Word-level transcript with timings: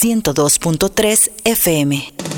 102.3 0.00 1.30
FM. 1.44 2.37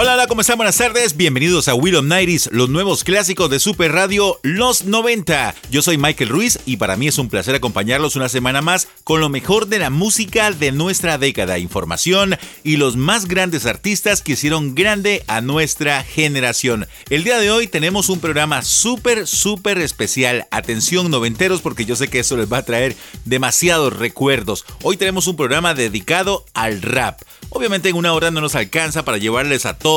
Hola, 0.00 0.14
hola, 0.14 0.28
¿cómo 0.28 0.42
están? 0.42 0.58
Buenas 0.58 0.76
tardes. 0.76 1.16
Bienvenidos 1.16 1.66
a 1.66 1.74
Will 1.74 1.96
of 1.96 2.04
los 2.52 2.68
nuevos 2.68 3.02
clásicos 3.02 3.50
de 3.50 3.58
Super 3.58 3.90
Radio 3.90 4.38
Los 4.44 4.84
90. 4.84 5.56
Yo 5.72 5.82
soy 5.82 5.98
Michael 5.98 6.30
Ruiz 6.30 6.60
y 6.66 6.76
para 6.76 6.96
mí 6.96 7.08
es 7.08 7.18
un 7.18 7.28
placer 7.28 7.56
acompañarlos 7.56 8.14
una 8.14 8.28
semana 8.28 8.62
más 8.62 8.86
con 9.02 9.20
lo 9.20 9.28
mejor 9.28 9.66
de 9.66 9.80
la 9.80 9.90
música 9.90 10.52
de 10.52 10.70
nuestra 10.70 11.18
década, 11.18 11.58
información 11.58 12.36
y 12.62 12.76
los 12.76 12.94
más 12.94 13.26
grandes 13.26 13.66
artistas 13.66 14.22
que 14.22 14.34
hicieron 14.34 14.76
grande 14.76 15.24
a 15.26 15.40
nuestra 15.40 16.04
generación. 16.04 16.86
El 17.10 17.24
día 17.24 17.40
de 17.40 17.50
hoy 17.50 17.66
tenemos 17.66 18.08
un 18.08 18.20
programa 18.20 18.62
súper, 18.62 19.26
súper 19.26 19.78
especial. 19.78 20.46
Atención, 20.52 21.10
noventeros, 21.10 21.60
porque 21.60 21.86
yo 21.86 21.96
sé 21.96 22.06
que 22.06 22.20
eso 22.20 22.36
les 22.36 22.46
va 22.46 22.58
a 22.58 22.64
traer 22.64 22.94
demasiados 23.24 23.96
recuerdos. 23.96 24.64
Hoy 24.84 24.96
tenemos 24.96 25.26
un 25.26 25.34
programa 25.34 25.74
dedicado 25.74 26.44
al 26.54 26.82
rap. 26.82 27.20
Obviamente 27.50 27.88
en 27.88 27.96
una 27.96 28.12
hora 28.12 28.30
no 28.30 28.40
nos 28.40 28.54
alcanza 28.54 29.04
para 29.04 29.18
llevarles 29.18 29.66
a 29.66 29.76
todos 29.76 29.87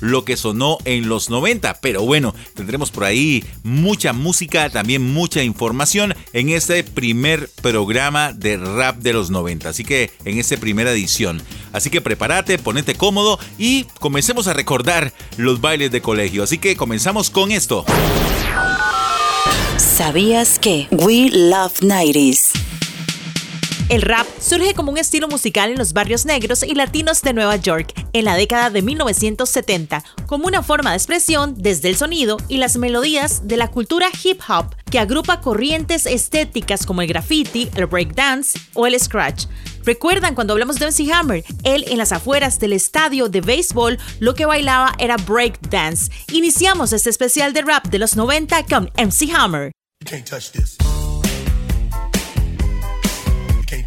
lo 0.00 0.24
que 0.24 0.36
sonó 0.36 0.78
en 0.84 1.08
los 1.08 1.30
90, 1.30 1.74
pero 1.80 2.02
bueno, 2.02 2.34
tendremos 2.54 2.90
por 2.90 3.04
ahí 3.04 3.44
mucha 3.62 4.12
música, 4.12 4.70
también 4.70 5.12
mucha 5.12 5.42
información 5.42 6.14
en 6.32 6.48
este 6.48 6.84
primer 6.84 7.48
programa 7.60 8.32
de 8.32 8.56
rap 8.56 8.98
de 8.98 9.12
los 9.12 9.30
90, 9.30 9.68
así 9.68 9.84
que 9.84 10.10
en 10.24 10.38
esta 10.38 10.56
primera 10.56 10.92
edición. 10.92 11.42
Así 11.72 11.90
que 11.90 12.00
prepárate, 12.00 12.58
ponete 12.58 12.94
cómodo 12.94 13.38
y 13.58 13.84
comencemos 14.00 14.46
a 14.46 14.54
recordar 14.54 15.12
los 15.36 15.60
bailes 15.60 15.90
de 15.90 16.00
colegio. 16.00 16.42
Así 16.42 16.58
que 16.58 16.76
comenzamos 16.76 17.30
con 17.30 17.50
esto. 17.50 17.84
¿Sabías 19.76 20.58
que 20.58 20.86
We 20.90 21.30
Love 21.30 21.80
90s? 21.80 22.73
El 23.90 24.00
rap 24.00 24.26
surge 24.40 24.72
como 24.72 24.90
un 24.90 24.96
estilo 24.96 25.28
musical 25.28 25.70
en 25.70 25.78
los 25.78 25.92
barrios 25.92 26.24
negros 26.24 26.62
y 26.62 26.74
latinos 26.74 27.20
de 27.20 27.34
Nueva 27.34 27.56
York 27.56 27.92
en 28.14 28.24
la 28.24 28.34
década 28.34 28.70
de 28.70 28.80
1970, 28.80 30.02
como 30.26 30.46
una 30.46 30.62
forma 30.62 30.90
de 30.90 30.96
expresión 30.96 31.54
desde 31.58 31.90
el 31.90 31.96
sonido 31.96 32.38
y 32.48 32.56
las 32.56 32.76
melodías 32.78 33.46
de 33.46 33.58
la 33.58 33.70
cultura 33.70 34.08
hip 34.22 34.40
hop 34.48 34.74
que 34.90 34.98
agrupa 34.98 35.42
corrientes 35.42 36.06
estéticas 36.06 36.86
como 36.86 37.02
el 37.02 37.08
graffiti, 37.08 37.68
el 37.76 37.84
breakdance 37.84 38.58
o 38.72 38.86
el 38.86 38.98
scratch. 38.98 39.46
¿Recuerdan 39.84 40.34
cuando 40.34 40.54
hablamos 40.54 40.76
de 40.76 40.86
MC 40.86 41.12
Hammer? 41.12 41.44
Él 41.62 41.84
en 41.88 41.98
las 41.98 42.12
afueras 42.12 42.58
del 42.58 42.72
estadio 42.72 43.28
de 43.28 43.42
béisbol 43.42 43.98
lo 44.18 44.34
que 44.34 44.46
bailaba 44.46 44.94
era 44.98 45.16
breakdance. 45.18 46.10
Iniciamos 46.32 46.94
este 46.94 47.10
especial 47.10 47.52
de 47.52 47.60
rap 47.60 47.84
de 47.88 47.98
los 47.98 48.16
90 48.16 48.64
con 48.64 48.90
MC 48.96 49.30
Hammer. 49.34 49.72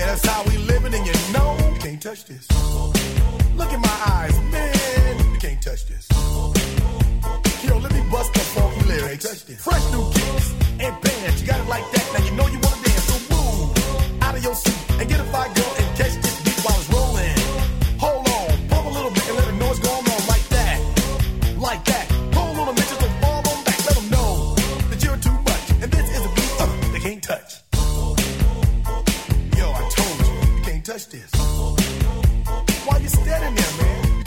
Yeah, 0.00 0.06
that's 0.06 0.26
how 0.26 0.42
we 0.44 0.56
living, 0.56 0.94
and 0.94 1.06
you 1.06 1.12
know 1.30 1.58
you 1.74 1.78
can't 1.78 2.00
touch 2.00 2.24
this. 2.24 2.48
Look 3.54 3.70
in 3.70 3.80
my 3.82 3.98
eyes, 4.16 4.34
man, 4.50 5.18
you 5.30 5.38
can't 5.38 5.60
touch 5.60 5.84
this. 5.84 6.08
Yo, 7.62 7.76
let 7.76 7.92
me 7.92 8.00
bust 8.10 8.32
the 8.32 8.40
funky 8.40 8.80
lyrics. 8.88 9.42
Fresh 9.62 9.92
new 9.92 10.10
kicks 10.10 10.54
and 10.80 10.98
bands, 11.02 11.42
you 11.42 11.46
got 11.46 11.60
it 11.60 11.68
like 11.68 11.84
that. 11.92 12.04
Now 12.14 12.24
you 12.24 12.32
know 12.32 12.46
you 12.46 12.58
wanna 12.60 12.79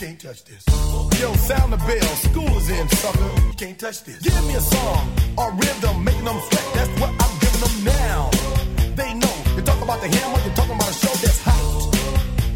can't 0.04 0.20
touch 0.20 0.44
this. 0.44 0.64
Yo, 1.22 1.34
sound 1.48 1.72
the 1.72 1.78
bell, 1.78 2.16
school 2.28 2.58
is 2.58 2.70
in, 2.70 2.90
sucker. 2.90 3.32
Can't 3.58 3.80
touch 3.80 4.04
this. 4.04 4.20
Give 4.20 4.44
me 4.48 4.56
a 4.56 4.60
song 4.60 5.04
or 5.38 5.52
rhythm, 5.54 6.04
making 6.04 6.26
them 6.26 6.40
sweat. 6.48 6.68
That's 6.76 6.94
what 7.00 7.12
I'm 7.24 7.34
giving 7.40 7.62
them 7.64 7.76
now. 7.86 8.30
They 9.00 9.14
know. 9.14 9.36
You 9.56 9.62
talk 9.62 9.82
about 9.82 10.02
the 10.02 10.10
hammer, 10.10 10.40
you're 10.44 10.56
talking 10.56 10.76
about 10.76 10.90
a 10.90 11.00
show 11.04 11.14
that's 11.24 11.40
hyped 11.48 11.96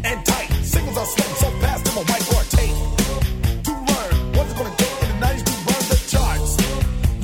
and 0.04 0.26
tight. 0.26 0.50
Singles 0.62 0.98
are 0.98 1.06
sweating 1.06 1.38
so 1.44 1.48
fast, 1.62 1.84
them 1.86 1.96
a 1.96 2.04
white 2.10 2.26
or 2.36 2.44
tape. 2.52 2.78
To 3.64 3.72
learn 3.90 4.14
what's 4.36 4.52
gonna 4.52 4.74
take 4.76 4.96
in 5.04 5.08
the 5.08 5.26
90s 5.26 5.44
to 5.48 5.54
run 5.68 5.82
the 5.92 5.98
charts. 6.12 6.52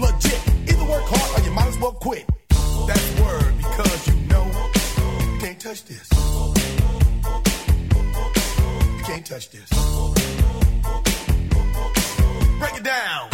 Legit. 0.00 0.40
Either 0.70 0.86
work 0.88 1.04
hard 1.04 1.30
or 1.36 1.44
you 1.44 1.52
might 1.52 1.68
as 1.68 1.78
well 1.78 1.92
quit. 1.92 2.24
That's 2.88 3.08
word 3.20 3.52
because 3.58 4.08
you 4.08 4.14
know 4.32 4.44
can't 5.40 5.60
touch 5.60 5.84
this. 5.84 6.13
Touch 9.34 9.50
this. 9.50 9.68
Break 12.60 12.76
it 12.76 12.84
down. 12.84 13.33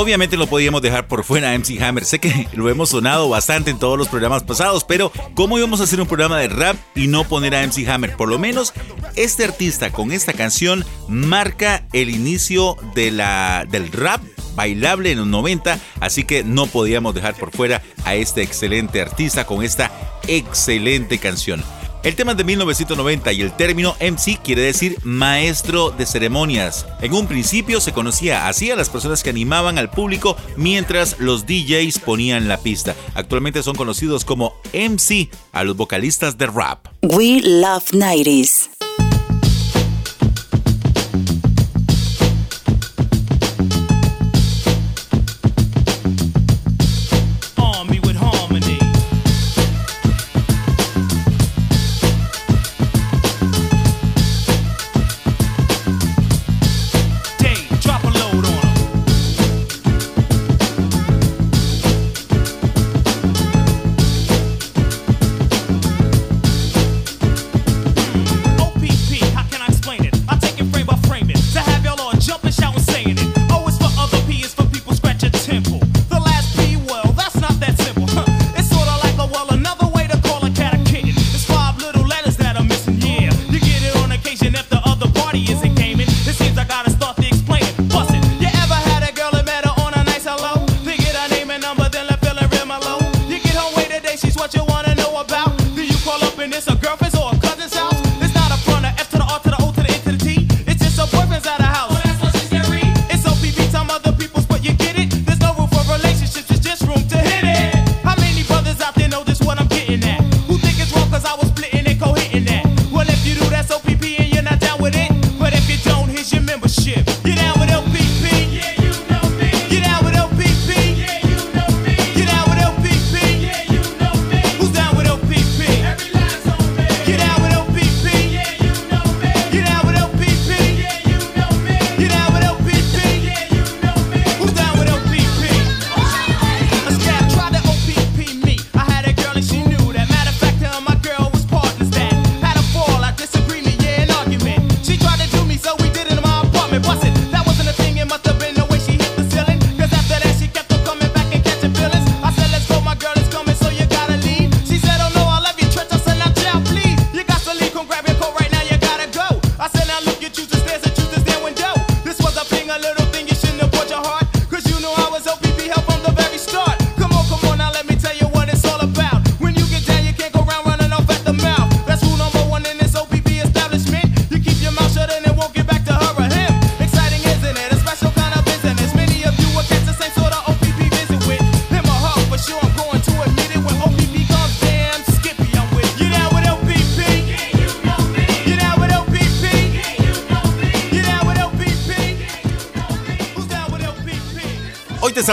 Obviamente 0.00 0.36
no 0.36 0.46
podíamos 0.46 0.80
dejar 0.80 1.08
por 1.08 1.24
fuera 1.24 1.50
a 1.50 1.58
MC 1.58 1.82
Hammer. 1.82 2.04
Sé 2.04 2.20
que 2.20 2.46
lo 2.52 2.68
hemos 2.68 2.90
sonado 2.90 3.28
bastante 3.28 3.72
en 3.72 3.80
todos 3.80 3.98
los 3.98 4.06
programas 4.06 4.44
pasados, 4.44 4.84
pero 4.84 5.10
¿cómo 5.34 5.58
íbamos 5.58 5.80
a 5.80 5.84
hacer 5.84 6.00
un 6.00 6.06
programa 6.06 6.38
de 6.38 6.46
rap 6.46 6.76
y 6.94 7.08
no 7.08 7.24
poner 7.24 7.56
a 7.56 7.66
MC 7.66 7.88
Hammer? 7.88 8.14
Por 8.14 8.28
lo 8.28 8.38
menos 8.38 8.72
este 9.16 9.42
artista 9.42 9.90
con 9.90 10.12
esta 10.12 10.34
canción 10.34 10.84
marca 11.08 11.82
el 11.92 12.10
inicio 12.10 12.76
de 12.94 13.10
la, 13.10 13.66
del 13.68 13.90
rap 13.90 14.22
bailable 14.54 15.10
en 15.10 15.18
los 15.18 15.26
90, 15.26 15.80
así 15.98 16.22
que 16.22 16.44
no 16.44 16.66
podíamos 16.66 17.16
dejar 17.16 17.34
por 17.34 17.50
fuera 17.50 17.82
a 18.04 18.14
este 18.14 18.42
excelente 18.42 19.00
artista 19.00 19.46
con 19.46 19.64
esta 19.64 19.90
excelente 20.28 21.18
canción. 21.18 21.60
El 22.04 22.14
tema 22.14 22.32
es 22.32 22.38
de 22.38 22.44
1990 22.44 23.32
y 23.32 23.42
el 23.42 23.52
término 23.52 23.96
MC 24.00 24.40
quiere 24.42 24.62
decir 24.62 24.98
maestro 25.02 25.90
de 25.90 26.06
ceremonias. 26.06 26.86
En 27.00 27.12
un 27.12 27.26
principio 27.26 27.80
se 27.80 27.92
conocía 27.92 28.46
así 28.46 28.70
a 28.70 28.76
las 28.76 28.88
personas 28.88 29.22
que 29.22 29.30
animaban 29.30 29.78
al 29.78 29.90
público 29.90 30.36
mientras 30.56 31.18
los 31.18 31.44
DJs 31.46 31.98
ponían 31.98 32.46
la 32.46 32.58
pista. 32.58 32.94
Actualmente 33.14 33.64
son 33.64 33.74
conocidos 33.74 34.24
como 34.24 34.54
MC 34.72 35.28
a 35.52 35.64
los 35.64 35.76
vocalistas 35.76 36.38
de 36.38 36.46
rap. 36.46 36.86
We 37.02 37.40
love 37.42 37.90
90s. 37.90 38.77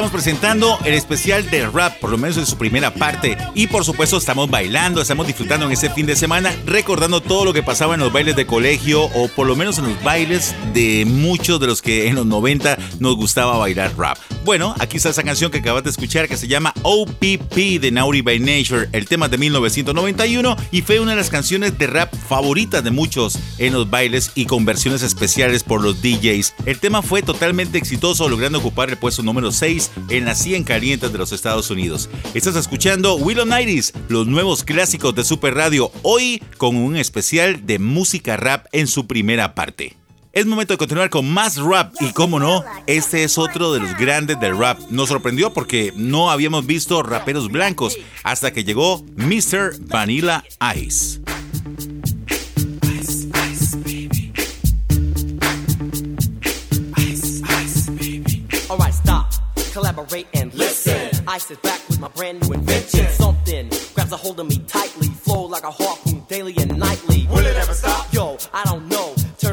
Estamos 0.05 0.23
presentando 0.23 0.77
el 0.85 0.93
especial 0.93 1.49
de 1.49 1.65
rap, 1.67 1.99
por 1.99 2.11
lo 2.11 2.17
menos 2.19 2.37
en 2.37 2.45
su 2.45 2.57
primera 2.57 2.93
parte. 2.93 3.37
Y 3.55 3.65
por 3.65 3.83
supuesto 3.83 4.17
estamos 4.17 4.47
bailando, 4.51 5.01
estamos 5.01 5.25
disfrutando 5.25 5.65
en 5.65 5.71
este 5.71 5.89
fin 5.89 6.05
de 6.05 6.15
semana, 6.15 6.53
recordando 6.67 7.21
todo 7.21 7.43
lo 7.43 7.53
que 7.53 7.63
pasaba 7.63 7.95
en 7.95 8.01
los 8.01 8.13
bailes 8.13 8.35
de 8.35 8.45
colegio 8.45 9.05
o 9.05 9.27
por 9.29 9.47
lo 9.47 9.55
menos 9.55 9.79
en 9.79 9.85
los 9.85 10.03
bailes 10.03 10.53
de 10.75 11.05
muchos 11.07 11.59
de 11.59 11.65
los 11.65 11.81
que 11.81 12.07
en 12.07 12.15
los 12.15 12.25
90 12.27 12.77
nos 12.99 13.15
gustaba 13.15 13.57
bailar 13.57 13.97
rap. 13.97 14.19
Bueno, 14.45 14.75
aquí 14.77 14.97
está 14.97 15.09
esa 15.09 15.23
canción 15.23 15.49
que 15.49 15.57
acabas 15.57 15.83
de 15.83 15.89
escuchar 15.89 16.27
que 16.27 16.37
se 16.37 16.47
llama 16.47 16.71
OPP 16.83 17.81
de 17.81 17.89
Naughty 17.91 18.21
by 18.21 18.39
Nature. 18.39 18.87
El 18.91 19.07
tema 19.07 19.27
de 19.27 19.39
1991 19.39 20.55
y 20.69 20.83
fue 20.83 20.99
una 20.99 21.11
de 21.11 21.17
las 21.17 21.31
canciones 21.31 21.79
de 21.79 21.87
rap 21.87 22.13
favoritas 22.15 22.83
de 22.83 22.91
muchos 22.91 23.39
en 23.57 23.73
los 23.73 23.89
bailes 23.89 24.31
y 24.35 24.45
con 24.45 24.63
versiones 24.63 25.01
especiales 25.01 25.63
por 25.63 25.81
los 25.81 25.99
DJs. 26.03 26.53
El 26.67 26.77
tema 26.77 27.01
fue 27.01 27.23
totalmente 27.23 27.79
exitoso, 27.79 28.29
logrando 28.29 28.59
ocupar 28.59 28.91
el 28.91 28.97
puesto 28.97 29.23
número 29.23 29.51
6 29.51 29.89
en 30.09 30.25
las 30.25 30.37
100 30.43 30.63
calientes 30.63 31.11
de 31.11 31.17
los 31.17 31.31
Estados 31.31 31.71
Unidos. 31.71 32.07
Estás 32.35 32.55
escuchando 32.55 33.15
Willow 33.15 33.47
Nighties, 33.47 33.93
los 34.09 34.27
nuevos 34.27 34.63
clásicos 34.63 35.15
de 35.15 35.23
Super 35.23 35.55
Radio, 35.55 35.91
hoy 36.03 36.39
con 36.57 36.75
un 36.75 36.97
especial 36.97 37.65
de 37.65 37.79
música 37.79 38.37
rap 38.37 38.67
en 38.73 38.85
su 38.85 39.07
primera 39.07 39.55
parte. 39.55 39.95
Es 40.35 40.45
momento 40.45 40.73
de 40.73 40.77
continuar 40.77 41.09
con 41.09 41.31
más 41.31 41.55
rap 41.55 41.95
y 42.01 42.11
como 42.11 42.41
no, 42.41 42.61
este 42.87 43.23
es 43.23 43.37
otro 43.37 43.71
de 43.71 43.79
los 43.79 43.97
grandes 43.97 44.37
del 44.37 44.57
rap. 44.57 44.77
Nos 44.89 45.07
sorprendió 45.07 45.53
porque 45.53 45.93
no 45.95 46.29
habíamos 46.29 46.65
visto 46.65 47.01
raperos 47.03 47.49
blancos 47.49 47.97
hasta 48.21 48.51
que 48.51 48.65
llegó 48.65 49.01
Mr. 49.15 49.79
Vanilla 49.79 50.43
Ice. 50.75 51.21
Alright, 58.69 58.93
stop, 58.93 59.31
collaborate 59.73 60.27
and 60.33 60.53
listen. 60.53 61.11
I 61.29 61.37
sit 61.37 61.61
back 61.61 61.79
with 61.87 62.01
my 62.01 62.09
brand 62.09 62.41
new 62.41 62.53
invention. 62.53 63.07
Something 63.13 63.69
grabs 63.93 64.11
a 64.11 64.17
hold 64.17 64.41
of 64.41 64.49
me 64.49 64.59
tightly, 64.67 65.07
flow 65.07 65.45
like 65.45 65.63
a 65.63 65.71
harpoon 65.71 66.25
daily 66.27 66.53
and 66.57 66.77
nightly. 66.77 67.25
Will 67.29 67.45
it 67.45 67.55
ever 67.55 67.73
stop? 67.73 68.11
Yo, 68.11 68.37
I 68.53 68.65
don't 68.65 68.89
know. 68.89 68.94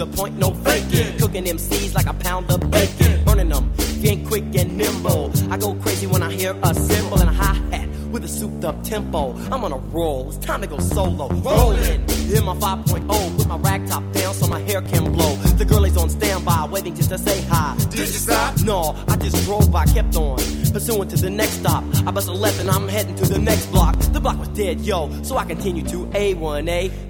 The 0.00 0.06
point, 0.16 0.34
to 0.34 0.40
the 0.40 0.50
point, 0.50 0.54
no 0.54 0.54
faking. 0.64 1.18
Cooking 1.18 1.44
MCs 1.44 1.94
like 1.94 2.06
a 2.06 2.14
pound 2.14 2.50
of 2.50 2.70
bacon. 2.70 3.24
Burning 3.24 3.48
them, 3.50 3.72
if 3.78 4.02
you 4.02 4.10
ain't 4.10 4.26
quick 4.26 4.44
and 4.56 4.76
nimble. 4.76 5.30
I 5.50 5.58
go 5.58 5.74
crazy 5.74 6.06
when 6.06 6.22
I 6.22 6.32
hear 6.32 6.56
a 6.62 6.74
cymbal 6.74 7.20
and 7.20 7.28
a 7.28 7.32
hi 7.32 7.54
hat 7.70 7.88
with 8.10 8.24
a 8.24 8.28
souped 8.28 8.64
up 8.64 8.82
tempo. 8.82 9.34
I'm 9.52 9.62
on 9.64 9.72
a 9.72 9.76
roll, 9.76 10.28
it's 10.28 10.38
time 10.38 10.62
to 10.62 10.66
go 10.66 10.78
solo. 10.78 11.28
Rolling, 11.28 12.00
in 12.34 12.44
my 12.44 12.54
5.0, 12.54 13.36
put 13.36 13.46
my 13.46 13.56
rag 13.58 13.86
top 13.88 14.02
down 14.12 14.34
so 14.34 14.46
my 14.46 14.60
hair 14.60 14.82
can 14.82 15.12
blow. 15.12 15.34
The 15.58 15.64
girl 15.64 15.84
is 15.84 15.96
on 15.96 16.08
standby, 16.08 16.68
waiting 16.70 16.94
just 16.94 17.10
to 17.10 17.18
say 17.18 17.42
hi. 17.42 17.76
Did 17.90 17.98
you 17.98 18.06
stop? 18.06 18.58
No, 18.62 18.96
I 19.08 19.16
just 19.16 19.44
drove 19.44 19.70
by, 19.70 19.84
kept 19.86 20.16
on. 20.16 20.38
Pursuing 20.72 21.08
to 21.08 21.16
the 21.16 21.30
next 21.30 21.60
stop. 21.60 21.84
I 22.06 22.10
bust 22.10 22.28
a 22.28 22.32
left 22.32 22.60
and 22.60 22.70
I'm 22.70 22.88
heading 22.88 23.16
to 23.16 23.26
the 23.26 23.38
next 23.38 23.66
block. 23.66 23.98
The 23.98 24.20
block 24.20 24.38
was 24.38 24.48
dead, 24.48 24.80
yo, 24.80 25.10
so 25.22 25.36
I 25.36 25.44
continue 25.44 25.82
to 25.84 26.06
A1A. 26.06 27.09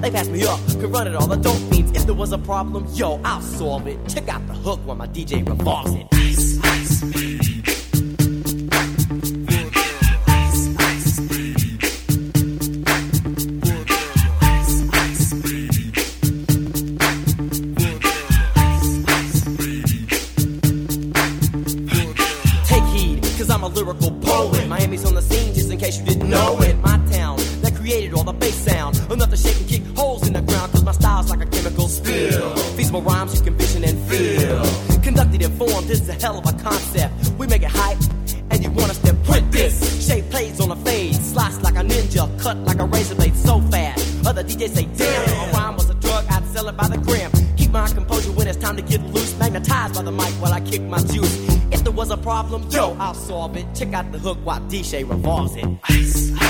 They 0.00 0.10
pass 0.10 0.28
me 0.28 0.44
up, 0.44 0.60
could 0.80 0.92
run 0.92 1.08
it 1.08 1.16
all, 1.16 1.26
the 1.26 1.36
dope 1.36 1.56
fiends. 1.70 1.92
If 1.92 2.06
there 2.06 2.14
was 2.14 2.32
a 2.32 2.38
problem, 2.38 2.86
yo, 2.94 3.20
I'll 3.24 3.40
solve 3.40 3.86
it. 3.88 3.98
Check 4.08 4.28
out 4.28 4.46
the 4.46 4.54
hook 4.54 4.80
while 4.84 4.96
my 4.96 5.08
DJ 5.08 5.46
revolves 5.48 5.92
it. 5.92 6.06
Ice, 6.12 6.58
ice. 6.62 7.47
This 35.58 36.02
is 36.02 36.08
a 36.08 36.12
hell 36.12 36.38
of 36.38 36.46
a 36.46 36.52
concept. 36.62 37.32
We 37.36 37.48
make 37.48 37.62
it 37.62 37.70
hype, 37.70 37.98
and 38.50 38.62
you 38.62 38.70
want 38.70 38.90
us 38.90 38.98
to 38.98 39.14
print 39.14 39.50
this. 39.50 40.06
Shape 40.06 40.30
plays 40.30 40.60
on 40.60 40.70
a 40.70 40.76
fade, 40.76 41.16
slice 41.16 41.60
like 41.62 41.74
a 41.74 41.80
ninja, 41.80 42.28
cut 42.40 42.56
like 42.58 42.78
a 42.78 42.84
razor 42.84 43.16
blade 43.16 43.34
so 43.34 43.60
fast. 43.62 44.24
Other 44.24 44.44
DJs 44.44 44.68
say, 44.68 44.88
damn, 44.96 45.48
a 45.48 45.52
rhyme 45.52 45.74
was 45.74 45.90
a 45.90 45.94
drug, 45.94 46.26
I'd 46.30 46.44
sell 46.48 46.68
it 46.68 46.76
by 46.76 46.86
the 46.86 46.98
gram. 46.98 47.32
Keep 47.56 47.72
my 47.72 47.88
composure 47.88 48.30
when 48.32 48.46
it's 48.46 48.58
time 48.58 48.76
to 48.76 48.82
get 48.82 49.02
loose. 49.12 49.36
Magnetized 49.38 49.94
by 49.94 50.02
the 50.02 50.12
mic 50.12 50.32
while 50.40 50.52
I 50.52 50.60
kick 50.60 50.82
my 50.82 50.98
juice. 50.98 51.34
If 51.72 51.82
there 51.82 51.92
was 51.92 52.10
a 52.10 52.16
problem, 52.16 52.68
yo, 52.70 52.96
I'll 53.00 53.14
solve 53.14 53.56
it. 53.56 53.66
Check 53.74 53.92
out 53.94 54.12
the 54.12 54.18
hook 54.18 54.38
while 54.44 54.60
DJ 54.60 55.08
revolves 55.08 55.56
it. 55.56 55.66
Ice, 55.88 56.32
ice. 56.38 56.47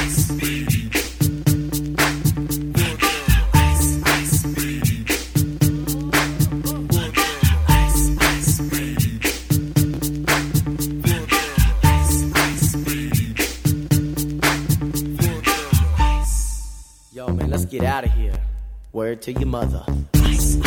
To 19.21 19.33
your 19.33 19.47
mother. 19.47 19.85
Ice, 20.15 20.58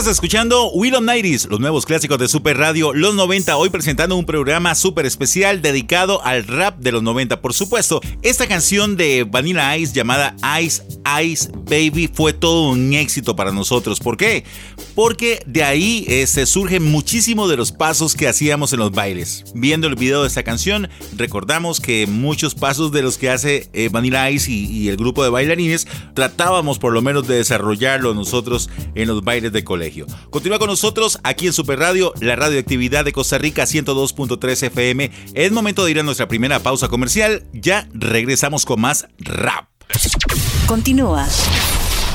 Estás 0.00 0.12
escuchando 0.14 0.70
Will 0.70 0.94
of 0.94 1.02
Nighties, 1.02 1.46
los 1.50 1.60
nuevos 1.60 1.84
clásicos 1.84 2.18
de 2.18 2.26
Super 2.26 2.56
Radio 2.56 2.94
Los 2.94 3.14
90, 3.14 3.54
hoy 3.58 3.68
presentando 3.68 4.16
un 4.16 4.24
programa 4.24 4.74
súper 4.74 5.04
especial 5.04 5.60
dedicado 5.60 6.24
al 6.24 6.46
rap 6.46 6.78
de 6.78 6.90
los 6.90 7.02
90. 7.02 7.42
Por 7.42 7.52
supuesto, 7.52 8.00
esta 8.22 8.46
canción 8.46 8.96
de 8.96 9.24
Vanilla 9.24 9.76
Ice 9.76 9.92
llamada 9.92 10.34
Ice 10.62 10.82
Ice 11.22 11.50
Baby 11.52 12.08
fue 12.10 12.32
todo 12.32 12.70
un 12.70 12.94
éxito 12.94 13.36
para 13.36 13.52
nosotros. 13.52 14.00
¿Por 14.00 14.16
qué? 14.16 14.44
Porque 14.94 15.42
de 15.46 15.64
ahí 15.64 16.06
se 16.26 16.46
surgen 16.46 16.90
muchísimo 16.90 17.46
de 17.46 17.58
los 17.58 17.70
pasos 17.70 18.14
que 18.14 18.26
hacíamos 18.26 18.72
en 18.72 18.78
los 18.78 18.92
bailes. 18.92 19.44
Viendo 19.54 19.86
el 19.86 19.96
video 19.96 20.22
de 20.22 20.28
esta 20.28 20.42
canción, 20.42 20.88
recordamos 21.14 21.78
que 21.78 22.06
muchos 22.06 22.54
pasos 22.54 22.90
de 22.90 23.02
los 23.02 23.18
que 23.18 23.28
hace 23.28 23.68
eh, 23.74 23.90
Vanilla 23.92 24.30
Ice 24.30 24.50
y, 24.50 24.64
y 24.64 24.88
el 24.88 24.96
grupo 24.96 25.22
de 25.22 25.28
bailarines 25.28 25.86
tratábamos 26.14 26.78
por 26.78 26.94
lo 26.94 27.02
menos 27.02 27.28
de 27.28 27.36
desarrollarlo 27.36 28.14
nosotros 28.14 28.70
en 28.94 29.06
los 29.06 29.22
bailes 29.22 29.52
de 29.52 29.62
colegio. 29.62 29.89
Continúa 30.30 30.58
con 30.58 30.68
nosotros 30.68 31.18
aquí 31.22 31.46
en 31.46 31.52
Super 31.52 31.78
Radio, 31.78 32.12
la 32.20 32.36
radioactividad 32.36 33.04
de 33.04 33.12
Costa 33.12 33.38
Rica 33.38 33.64
102.3 33.64 34.66
FM. 34.66 35.10
Es 35.34 35.52
momento 35.52 35.84
de 35.84 35.90
ir 35.90 36.00
a 36.00 36.02
nuestra 36.02 36.28
primera 36.28 36.60
pausa 36.60 36.88
comercial. 36.88 37.44
Ya 37.52 37.88
regresamos 37.92 38.64
con 38.64 38.80
más 38.80 39.06
rap. 39.18 39.66
Continúa. 40.66 41.26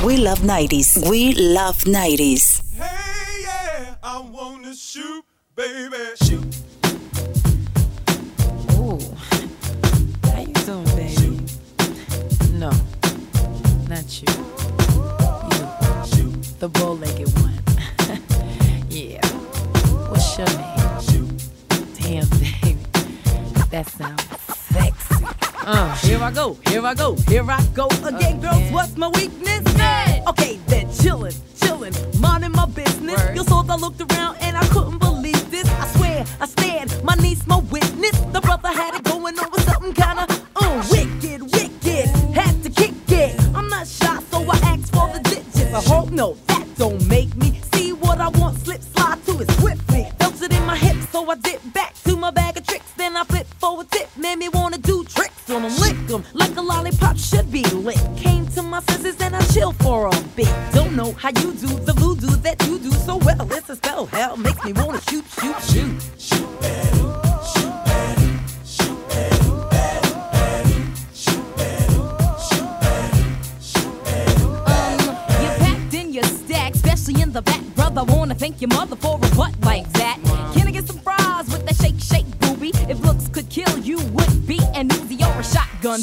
We 0.03 0.17
love 0.17 0.41
90s. 0.43 1.09
We 1.09 1.33
love 1.33 1.77
90s. 1.85 2.61
Hey, 2.77 2.83
yeah, 3.41 3.95
I 4.03 4.19
wanna 4.19 4.73
shoot, 4.73 5.25
baby. 5.55 5.97
Shoot. 6.23 6.43
Ooh. 8.77 8.99
How 10.31 10.41
you 10.41 10.53
doing, 10.65 10.85
baby? 10.95 11.39
No, 12.53 12.71
not 13.89 14.21
you. 14.21 14.27
You, 16.17 16.31
the 16.59 16.69
bow-legged 16.69 17.33
one. 17.39 17.44
Your 20.37 20.47
name? 20.47 21.37
Damn, 21.97 22.27
baby, 22.29 22.77
that 23.71 23.87
sounds 23.87 24.23
sexy. 24.69 25.25
Uh, 25.65 25.95
here 25.97 26.19
I 26.21 26.31
go, 26.31 26.57
here 26.67 26.85
I 26.85 26.93
go, 26.93 27.15
here 27.27 27.49
I 27.49 27.63
go 27.73 27.87
again, 28.03 28.41
girls. 28.41 28.57
Again. 28.57 28.73
What's 28.73 28.97
my 28.97 29.07
weakness? 29.09 29.63
None. 29.77 30.27
Okay, 30.27 30.59
then 30.67 30.87
chillin', 30.87 31.33
chillin', 31.59 32.19
minding 32.19 32.51
my 32.51 32.65
business. 32.65 33.17
Word. 33.17 33.35
You 33.35 33.43
saw 33.43 33.63
I 33.67 33.75
looked 33.75 34.01
around 34.01 34.37
and 34.41 34.57
I 34.57 34.65
couldn't 34.67 34.99
believe 34.99 35.49
this. 35.49 35.67
I 35.69 35.87
swear, 35.95 36.25
I 36.39 36.45
stared, 36.47 37.03
my 37.03 37.15
niece, 37.15 37.47
my 37.47 37.57
witness. 37.57 38.19
The 38.31 38.41
brother 38.41 38.69
had 38.69 38.95
it 38.95 39.03
going 39.03 39.39
on 39.39 39.51
with 39.51 39.63
something 39.63 39.93
kinda 39.93 40.27
uh, 40.55 40.87
wicked, 40.91 41.41
wicked. 41.41 42.09
Had 42.35 42.61
to 42.63 42.69
kick 42.69 42.93
it. 43.09 43.39
I'm 43.55 43.69
not 43.69 43.87
shy, 43.87 44.19
so 44.31 44.43
I 44.43 44.57
asked 44.63 44.93
for 44.93 45.07
the 45.13 45.19
digits. 45.23 45.73
I 45.73 45.81
hope 45.81 46.11
no, 46.11 46.37
that 46.47 46.67
don't 46.77 47.07
make 47.07 47.35
me 47.35 47.44
So 51.15 51.31
I 51.31 51.35
dip 51.35 51.61
back 51.71 51.93
to 52.03 52.17
my 52.17 52.29
bag 52.29 52.57
of 52.57 52.67
tricks. 52.67 52.91
Then 52.97 53.15
I 53.15 53.23
flip 53.23 53.47
for 53.57 53.79
a 53.79 53.85
tip. 53.85 54.09
Made 54.17 54.37
me 54.37 54.49
wanna 54.49 54.77
do 54.77 55.05
tricks 55.05 55.49
on 55.49 55.61
them. 55.61 55.73
Lick 55.77 55.95
them 56.07 56.25
like 56.33 56.57
a 56.57 56.61
lollipop 56.61 57.17
should 57.17 57.49
be 57.49 57.63
lick. 57.63 57.95
Came 58.17 58.45
to 58.47 58.61
my 58.61 58.81
senses 58.81 59.15
and 59.21 59.33
I 59.33 59.41
chill 59.45 59.71
for 59.71 60.07
a 60.07 60.21
bit. 60.35 60.53
Don't 60.73 60.93
know 60.93 61.13
how 61.13 61.29
you 61.29 61.53
do 61.53 61.67
the 61.67 61.93
voodoo 61.93 62.35
that 62.41 62.61
you 62.67 62.79
do 62.79 62.91
so 62.91 63.15
well. 63.15 63.49
It's 63.53 63.69
a 63.69 63.77
spell. 63.77 64.07
Hell 64.07 64.35
makes 64.35 64.61
me 64.65 64.73
wanna 64.73 64.99
shoot, 65.09 65.23
shoot, 65.39 65.55
shoot. 65.63 66.01
Shoot, 66.17 66.59
baby. 66.59 66.99
Shoot, 67.53 67.85
baby. 67.85 68.39
Shoot, 68.65 69.07
baby. 69.07 69.45
the 77.35 77.41
back, 77.41 77.61
brother. 77.75 78.01
Wanna 78.05 78.33
thank 78.33 78.61
your 78.61 78.69
mother 78.69 78.95
for 78.95 79.17
a 79.17 79.35
butt 79.35 79.54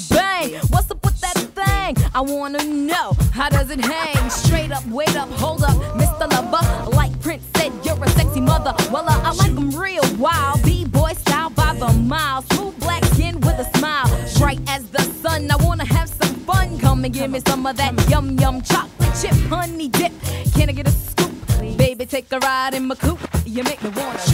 Bang! 0.08 0.54
What's 0.70 0.90
up 0.90 1.04
with 1.04 1.20
that 1.20 1.36
thing? 1.36 1.96
I 2.14 2.22
wanna 2.22 2.64
know 2.64 3.12
how 3.32 3.50
does 3.50 3.70
it 3.70 3.80
hang? 3.84 4.30
Straight 4.30 4.72
up, 4.72 4.86
wait 4.86 5.14
up, 5.16 5.28
hold 5.32 5.62
up, 5.62 5.76
Mr. 5.96 6.30
Lover. 6.32 6.90
Like 6.96 7.12
Prince 7.20 7.44
said, 7.56 7.72
you're 7.84 8.02
a 8.02 8.08
sexy 8.10 8.40
mother. 8.40 8.72
Well, 8.90 9.06
uh, 9.06 9.20
I 9.22 9.32
like 9.34 9.50
'em 9.50 9.70
real 9.70 10.04
wild. 10.16 10.62
B-boy 10.62 11.12
style 11.24 11.50
by 11.50 11.74
the 11.74 11.92
mile. 11.92 12.40
Smooth 12.52 12.78
black 12.80 13.04
skin 13.04 13.38
with 13.40 13.58
a 13.58 13.68
smile. 13.76 14.08
Bright 14.38 14.60
as 14.66 14.84
the 14.86 15.02
sun. 15.22 15.50
I 15.50 15.56
wanna 15.56 15.84
have 15.84 16.08
some 16.08 16.36
fun. 16.46 16.78
Come 16.78 17.04
and 17.04 17.12
give 17.12 17.30
me 17.30 17.40
some 17.46 17.66
of 17.66 17.76
that 17.76 17.92
yum 18.08 18.38
yum 18.38 18.62
chocolate 18.62 19.12
chip 19.20 19.34
honey 19.50 19.88
dip. 19.88 20.12
Can 20.54 20.70
I 20.70 20.72
get 20.72 20.88
a 20.88 20.90
scoop? 20.90 21.32
Baby, 21.76 22.06
take 22.06 22.32
a 22.32 22.38
ride 22.38 22.72
in 22.72 22.86
my 22.86 22.94
coupe. 22.94 23.20
You 23.44 23.62
make 23.62 23.82
me 23.82 23.90
wanna. 23.90 24.31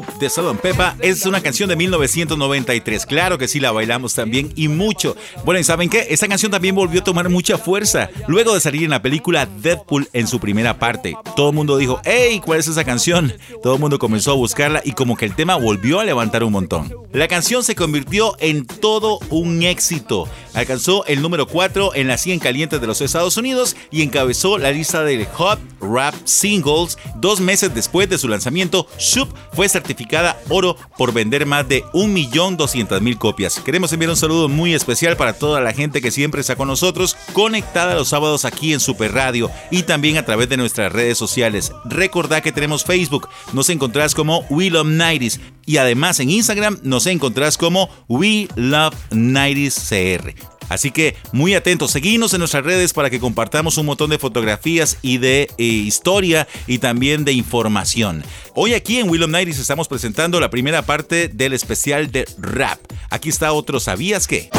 De 0.00 0.48
and 0.48 0.60
Peppa 0.60 0.96
es 1.00 1.24
una 1.26 1.40
canción 1.40 1.68
de 1.68 1.76
1993. 1.76 3.06
Claro 3.06 3.38
que 3.38 3.48
sí, 3.48 3.60
la 3.60 3.72
bailamos 3.72 4.14
también 4.14 4.52
y 4.54 4.68
mucho. 4.68 5.16
Bueno, 5.44 5.60
¿y 5.60 5.64
saben 5.64 5.88
qué? 5.88 6.06
Esta 6.10 6.28
canción 6.28 6.50
también 6.50 6.74
volvió 6.74 7.00
a 7.00 7.04
tomar 7.04 7.28
mucha 7.28 7.56
fuerza 7.58 8.10
luego 8.26 8.54
de 8.54 8.60
salir 8.60 8.84
en 8.84 8.90
la 8.90 9.02
película 9.02 9.46
Deadpool 9.46 10.08
en 10.12 10.26
su 10.26 10.40
primera 10.40 10.78
parte. 10.78 11.16
Todo 11.34 11.50
el 11.50 11.54
mundo 11.54 11.76
dijo, 11.76 12.00
hey, 12.04 12.40
¿cuál 12.44 12.60
es 12.60 12.68
esa 12.68 12.84
canción? 12.84 13.32
Todo 13.62 13.74
el 13.74 13.80
mundo 13.80 13.98
comenzó 13.98 14.32
a 14.32 14.34
buscarla 14.34 14.82
y 14.84 14.92
como 14.92 15.16
que 15.16 15.24
el 15.24 15.34
tema 15.34 15.56
volvió 15.56 16.00
a 16.00 16.04
levantar 16.04 16.44
un 16.44 16.52
montón. 16.52 16.92
La 17.12 17.28
canción 17.28 17.64
se 17.64 17.74
convirtió 17.74 18.36
en 18.40 18.66
todo 18.66 19.18
un 19.30 19.62
éxito. 19.62 20.28
Alcanzó 20.54 21.04
el 21.06 21.22
número 21.22 21.46
4 21.46 21.94
en 21.94 22.08
las 22.08 22.20
100 22.22 22.40
calientes 22.40 22.80
de 22.80 22.86
los 22.86 23.00
Estados 23.00 23.36
Unidos 23.36 23.76
y 23.90 24.02
encabezó 24.02 24.58
la 24.58 24.70
lista 24.70 25.02
de 25.02 25.24
Hot 25.24 25.58
Rap 25.80 26.14
Singles. 26.24 26.98
Dos 27.16 27.40
meses 27.40 27.74
después 27.74 28.08
de 28.08 28.18
su 28.18 28.28
lanzamiento, 28.28 28.86
Shoop 28.98 29.28
fue 29.52 29.68
certificada 29.86 30.40
oro 30.48 30.76
por 30.98 31.12
vender 31.12 31.46
más 31.46 31.68
de 31.68 31.84
1.200.000 31.92 33.18
copias. 33.18 33.60
Queremos 33.60 33.92
enviar 33.92 34.10
un 34.10 34.16
saludo 34.16 34.48
muy 34.48 34.74
especial 34.74 35.16
para 35.16 35.32
toda 35.32 35.60
la 35.60 35.72
gente 35.72 36.02
que 36.02 36.10
siempre 36.10 36.40
está 36.40 36.56
con 36.56 36.68
nosotros, 36.68 37.16
conectada 37.32 37.94
los 37.94 38.08
sábados 38.08 38.44
aquí 38.44 38.72
en 38.72 38.80
Super 38.80 39.12
Radio 39.12 39.50
y 39.70 39.84
también 39.84 40.16
a 40.16 40.24
través 40.24 40.48
de 40.48 40.56
nuestras 40.56 40.92
redes 40.92 41.16
sociales. 41.18 41.72
Recordá 41.84 42.40
que 42.40 42.52
tenemos 42.52 42.84
Facebook, 42.84 43.28
nos 43.52 43.70
encontrás 43.70 44.14
como 44.14 44.40
We 44.50 44.70
Love 44.70 44.88
90s 44.88 45.40
y 45.64 45.76
además 45.76 46.18
en 46.20 46.30
Instagram 46.30 46.78
nos 46.82 47.06
encontrás 47.06 47.56
como 47.56 47.88
We 48.08 48.48
Love 48.56 48.94
90s 49.10 49.76
CR. 49.88 50.55
Así 50.68 50.90
que 50.90 51.16
muy 51.32 51.54
atentos, 51.54 51.90
seguinos 51.90 52.32
en 52.34 52.40
nuestras 52.40 52.64
redes 52.64 52.92
para 52.92 53.10
que 53.10 53.20
compartamos 53.20 53.78
un 53.78 53.86
montón 53.86 54.10
de 54.10 54.18
fotografías 54.18 54.98
y 55.02 55.18
de 55.18 55.48
eh, 55.58 55.64
historia 55.64 56.48
y 56.66 56.78
también 56.78 57.24
de 57.24 57.32
información. 57.32 58.24
Hoy 58.54 58.74
aquí 58.74 58.98
en 58.98 59.08
Willow 59.08 59.28
Nighties 59.28 59.58
estamos 59.58 59.88
presentando 59.88 60.40
la 60.40 60.50
primera 60.50 60.82
parte 60.82 61.28
del 61.28 61.52
especial 61.52 62.10
de 62.10 62.26
rap. 62.38 62.78
Aquí 63.10 63.28
está 63.28 63.52
otro 63.52 63.80
¿Sabías 63.80 64.26
qué? 64.26 64.50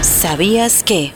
¿Sabías 0.00 0.82
que? 0.82 1.12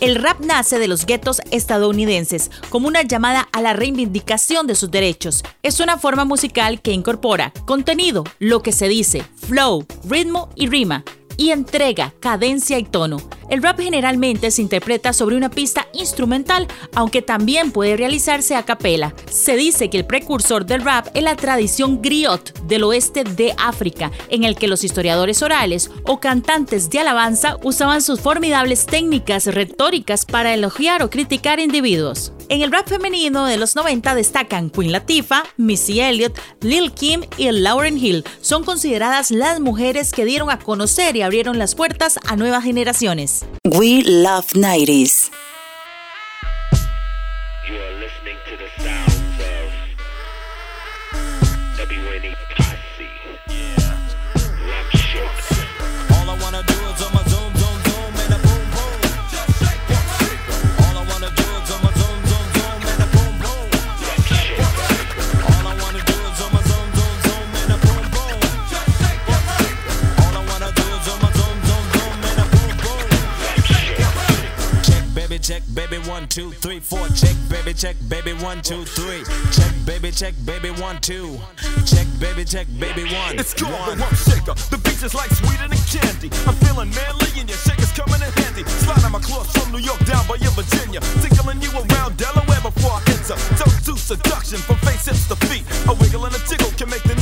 El 0.00 0.16
rap 0.16 0.40
nace 0.40 0.78
de 0.78 0.88
los 0.88 1.06
guetos 1.06 1.40
estadounidenses 1.50 2.50
como 2.68 2.88
una 2.88 3.02
llamada 3.02 3.48
a 3.52 3.62
la 3.62 3.72
reivindicación 3.72 4.66
de 4.66 4.74
sus 4.74 4.90
derechos. 4.90 5.42
Es 5.62 5.80
una 5.80 5.96
forma 5.96 6.24
musical 6.24 6.82
que 6.82 6.92
incorpora 6.92 7.52
contenido, 7.64 8.24
lo 8.38 8.62
que 8.62 8.72
se 8.72 8.88
dice, 8.88 9.24
flow, 9.48 9.86
ritmo 10.04 10.50
y 10.56 10.66
rima 10.66 11.04
y 11.36 11.50
entrega 11.50 12.14
cadencia 12.20 12.78
y 12.78 12.84
tono. 12.84 13.18
El 13.48 13.62
rap 13.62 13.80
generalmente 13.80 14.50
se 14.50 14.62
interpreta 14.62 15.12
sobre 15.12 15.36
una 15.36 15.50
pista 15.50 15.88
instrumental, 15.92 16.68
aunque 16.94 17.22
también 17.22 17.72
puede 17.72 17.96
realizarse 17.96 18.54
a 18.56 18.64
capela. 18.64 19.14
Se 19.30 19.56
dice 19.56 19.90
que 19.90 19.98
el 19.98 20.06
precursor 20.06 20.64
del 20.66 20.82
rap 20.82 21.08
es 21.14 21.22
la 21.22 21.36
tradición 21.36 22.00
griot 22.00 22.58
del 22.66 22.84
oeste 22.84 23.24
de 23.24 23.54
África, 23.58 24.10
en 24.28 24.44
el 24.44 24.56
que 24.56 24.68
los 24.68 24.84
historiadores 24.84 25.42
orales 25.42 25.90
o 26.04 26.20
cantantes 26.20 26.90
de 26.90 27.00
alabanza 27.00 27.58
usaban 27.62 28.02
sus 28.02 28.20
formidables 28.20 28.86
técnicas 28.86 29.46
retóricas 29.46 30.24
para 30.24 30.54
elogiar 30.54 31.02
o 31.02 31.10
criticar 31.10 31.60
individuos. 31.60 32.32
En 32.50 32.60
el 32.60 32.70
rap 32.70 32.86
femenino 32.86 33.46
de 33.46 33.56
los 33.56 33.74
90 33.74 34.14
destacan 34.14 34.68
Queen 34.68 34.92
Latifah, 34.92 35.44
Missy 35.56 36.00
Elliott, 36.00 36.38
Lil 36.60 36.92
Kim 36.92 37.22
y 37.38 37.50
Lauryn 37.50 37.96
Hill. 37.96 38.24
Son 38.42 38.64
consideradas 38.64 39.30
las 39.30 39.60
mujeres 39.60 40.12
que 40.12 40.26
dieron 40.26 40.50
a 40.50 40.58
conocer 40.58 41.16
y 41.16 41.22
abrieron 41.22 41.58
las 41.58 41.74
puertas 41.74 42.18
a 42.26 42.36
nuevas 42.36 42.62
generaciones. 42.62 43.43
We 43.64 44.02
Love 44.02 44.52
90s. 44.54 45.30
Check, 75.44 75.62
baby, 75.74 75.98
one, 76.08 76.26
two, 76.26 76.52
three, 76.52 76.80
four. 76.80 77.06
Check, 77.08 77.36
baby, 77.50 77.74
check, 77.74 77.96
baby, 78.08 78.32
one, 78.32 78.62
two, 78.62 78.82
three. 78.86 79.20
Check, 79.52 79.74
baby, 79.84 80.10
check, 80.10 80.32
baby, 80.46 80.70
one, 80.80 80.98
two. 81.02 81.38
Check, 81.84 82.08
baby, 82.18 82.46
check, 82.46 82.66
baby, 82.80 83.04
one. 83.04 83.36
It's 83.36 83.52
called 83.52 83.76
one. 83.76 83.92
the 83.92 84.04
Rump 84.08 84.16
Shaker. 84.16 84.56
The 84.72 84.80
beats 84.80 85.02
is 85.02 85.12
like 85.12 85.28
sweeter 85.36 85.68
than 85.68 85.76
candy. 85.84 86.32
I'm 86.48 86.56
feeling 86.64 86.88
manly 86.96 87.28
and 87.36 87.44
your 87.44 87.60
shaker's 87.60 87.92
coming 87.92 88.24
in 88.24 88.32
handy. 88.40 88.64
Sliding 88.88 89.12
my 89.12 89.20
clothes 89.20 89.52
from 89.52 89.68
New 89.68 89.84
York 89.84 90.00
down 90.08 90.24
by 90.24 90.40
your 90.40 90.52
Virginia. 90.56 91.04
Tickling 91.20 91.60
you 91.60 91.68
around 91.76 92.16
Delaware 92.16 92.64
before 92.64 92.96
I 92.96 93.04
enter. 93.12 93.36
Toast 93.60 93.84
to 93.84 94.00
seduction 94.00 94.64
from 94.64 94.80
face 94.80 95.04
hips 95.04 95.28
to 95.28 95.36
feet. 95.44 95.68
A 95.84 95.92
wiggle 95.92 96.24
and 96.24 96.32
a 96.32 96.40
tickle 96.48 96.72
can 96.80 96.88
make 96.88 97.04
the 97.04 97.13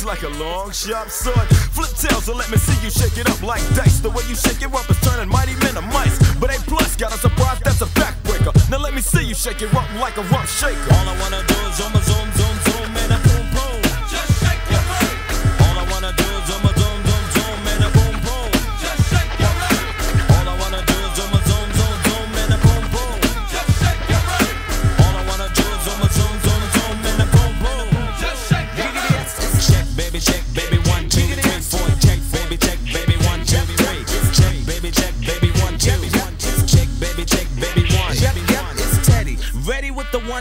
it's 0.00 0.06
like 0.06 0.22
a 0.22 0.32
long, 0.42 0.70
sharp 0.72 1.10
sword. 1.10 1.46
Flip 1.76 1.90
tails 1.92 2.28
and 2.28 2.38
let 2.38 2.50
me 2.50 2.56
see 2.56 2.72
you 2.84 2.90
shake 2.90 3.18
it 3.18 3.28
up 3.28 3.42
like 3.42 3.60
dice. 3.74 4.00
The 4.00 4.08
way 4.08 4.24
you 4.28 4.34
shake 4.34 4.62
it 4.62 4.72
up 4.72 4.88
is 4.88 4.98
turning 5.00 5.28
mighty 5.28 5.54
men 5.60 5.74
to 5.74 5.82
mice. 5.82 6.16
But 6.40 6.56
A 6.56 6.58
plus 6.64 6.96
got 6.96 7.12
a 7.12 7.18
surprise 7.18 7.60
that's 7.60 7.82
a 7.82 7.90
backbreaker. 8.00 8.54
Now 8.70 8.78
let 8.78 8.94
me 8.94 9.02
see 9.02 9.24
you 9.24 9.34
shake 9.34 9.60
it 9.60 9.74
up 9.74 9.88
like 10.00 10.16
a 10.16 10.22
rump 10.32 10.48
shaker. 10.48 10.88
All 10.96 11.08
I 11.08 11.14
wanna 11.20 11.44
do 11.44 11.54
is 11.68 11.76
zoom, 11.76 11.92
zoom, 12.00 12.28
zoom, 12.32 12.39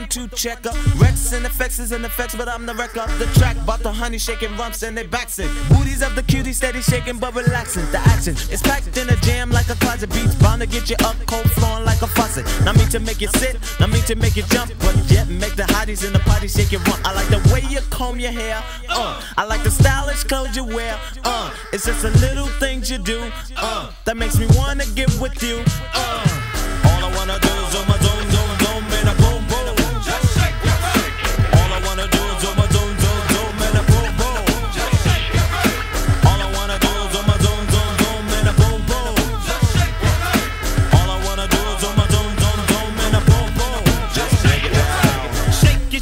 one, 0.10 0.28
two 0.28 0.36
checker. 0.36 0.72
Rex 0.98 1.34
and 1.34 1.46
effects 1.46 1.80
is 1.80 1.92
in 1.92 2.06
effects, 2.06 2.36
but 2.36 2.48
I'm 2.48 2.66
the 2.66 2.74
wreck 2.74 2.98
of 2.98 3.20
the 3.20 3.26
track. 3.40 3.58
About 3.58 3.80
the 3.80 3.92
honey 3.92 4.18
shaking 4.18 4.56
rumps 4.58 4.84
and 4.84 4.98
they 4.98 5.06
backs 5.06 5.40
it. 5.40 5.50
Booties 5.70 6.02
of 6.02 6.16
the 6.16 6.24
cutie 6.24 6.54
steady 6.54 6.82
shaking 6.82 7.18
but 7.18 7.34
relaxing. 7.36 7.86
The 7.92 8.00
action 8.00 8.36
is 8.52 8.62
packed 8.62 8.98
in 8.98 9.10
a 9.10 9.16
jam 9.18 9.52
like 9.52 9.70
a 9.70 9.76
closet 9.76 10.12
beats, 10.12 10.36
bound 10.36 10.62
to 10.62 10.68
get 10.68 10.90
you 10.90 10.96
up 11.06 11.16
cold 11.26 11.50
flowing 11.52 11.86
like 11.86 12.02
a 12.02 12.08
faucet. 12.08 12.46
Not 12.66 12.76
mean 12.78 12.90
to 12.90 13.00
make 13.00 13.22
you 13.22 13.28
sit, 13.36 13.58
not 13.80 13.90
mean 13.90 14.04
to 14.04 14.16
make 14.16 14.36
you 14.36 14.44
jump, 14.44 14.72
but 14.80 14.96
yet 15.12 15.28
make 15.28 15.56
the 15.56 15.64
hotties 15.64 16.06
in 16.06 16.14
the 16.14 16.20
party 16.20 16.48
shake 16.48 16.74
it 16.74 16.86
rump. 16.88 17.06
I 17.06 17.14
like 17.14 17.28
the 17.28 17.42
way 17.54 17.62
you 17.70 17.82
comb 17.90 18.20
your 18.20 18.32
hair, 18.32 18.64
uh. 18.90 19.22
I 19.38 19.46
like 19.46 19.64
the 19.64 19.72
stylish 19.72 20.24
clothes 20.24 20.56
you 20.56 20.64
wear, 20.64 20.98
uh. 21.24 21.54
It's 21.74 21.86
just 21.86 22.02
the 22.02 22.12
little 22.20 22.48
things 22.60 22.90
you 22.90 22.98
do, 22.98 23.32
uh. 23.58 23.92
That 24.06 24.18
makes 24.18 24.38
me 24.40 24.48
wanna 24.56 24.86
get 24.96 25.10
with 25.20 25.42
you, 25.44 25.64
uh. 25.94 26.86
All 26.86 27.06
I 27.06 27.16
wanna 27.16 27.40
do 27.40 27.50
is 27.50 27.76
on 27.76 27.88
my 27.88 27.98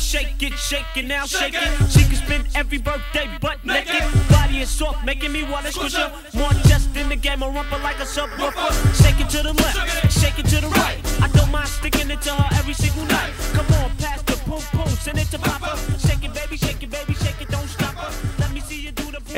Shake 0.07 0.41
it, 0.41 0.53
shake 0.53 0.85
it, 0.95 1.03
now, 1.03 1.25
shake 1.25 1.53
it. 1.53 1.91
She 1.91 1.99
can 2.05 2.15
spend 2.15 2.47
every 2.55 2.77
birthday 2.77 3.27
butt 3.41 3.59
naked. 3.65 4.03
Body 4.29 4.59
is 4.59 4.69
soft, 4.69 5.03
making 5.05 5.33
me 5.33 5.43
wanna 5.43 5.69
squish 5.69 5.95
her. 5.95 6.09
More 6.33 6.49
just 6.63 6.95
in 6.95 7.09
the 7.09 7.17
game, 7.17 7.43
a 7.43 7.49
rumper 7.49 7.77
like 7.79 7.99
a 7.99 8.05
subwoofer. 8.05 9.03
Shake 9.03 9.19
it 9.19 9.29
to 9.31 9.43
the 9.43 9.51
left, 9.51 10.13
shake 10.17 10.39
it 10.39 10.45
to 10.45 10.61
the 10.61 10.69
right. 10.69 10.97
I 11.21 11.27
don't 11.37 11.51
mind 11.51 11.67
sticking 11.67 12.09
it 12.09 12.21
to 12.21 12.33
her 12.33 12.57
every 12.57 12.73
single 12.73 13.03
night. 13.03 13.33
Come 13.51 13.67
on, 13.83 13.91
pass 13.97 14.21
the 14.21 14.37
poom 14.47 14.61
poom, 14.71 14.87
send 14.87 15.17
it 15.17 15.27
to 15.31 15.39
Papa. 15.39 15.77
Shake 15.99 16.23
it, 16.23 16.33
baby, 16.33 16.55
shake 16.55 16.81
it, 16.81 16.89
baby, 16.89 17.13
shake 17.13 17.41
it, 17.41 17.49
don't 17.49 17.67
stop 17.67 17.93
her. 17.95 18.36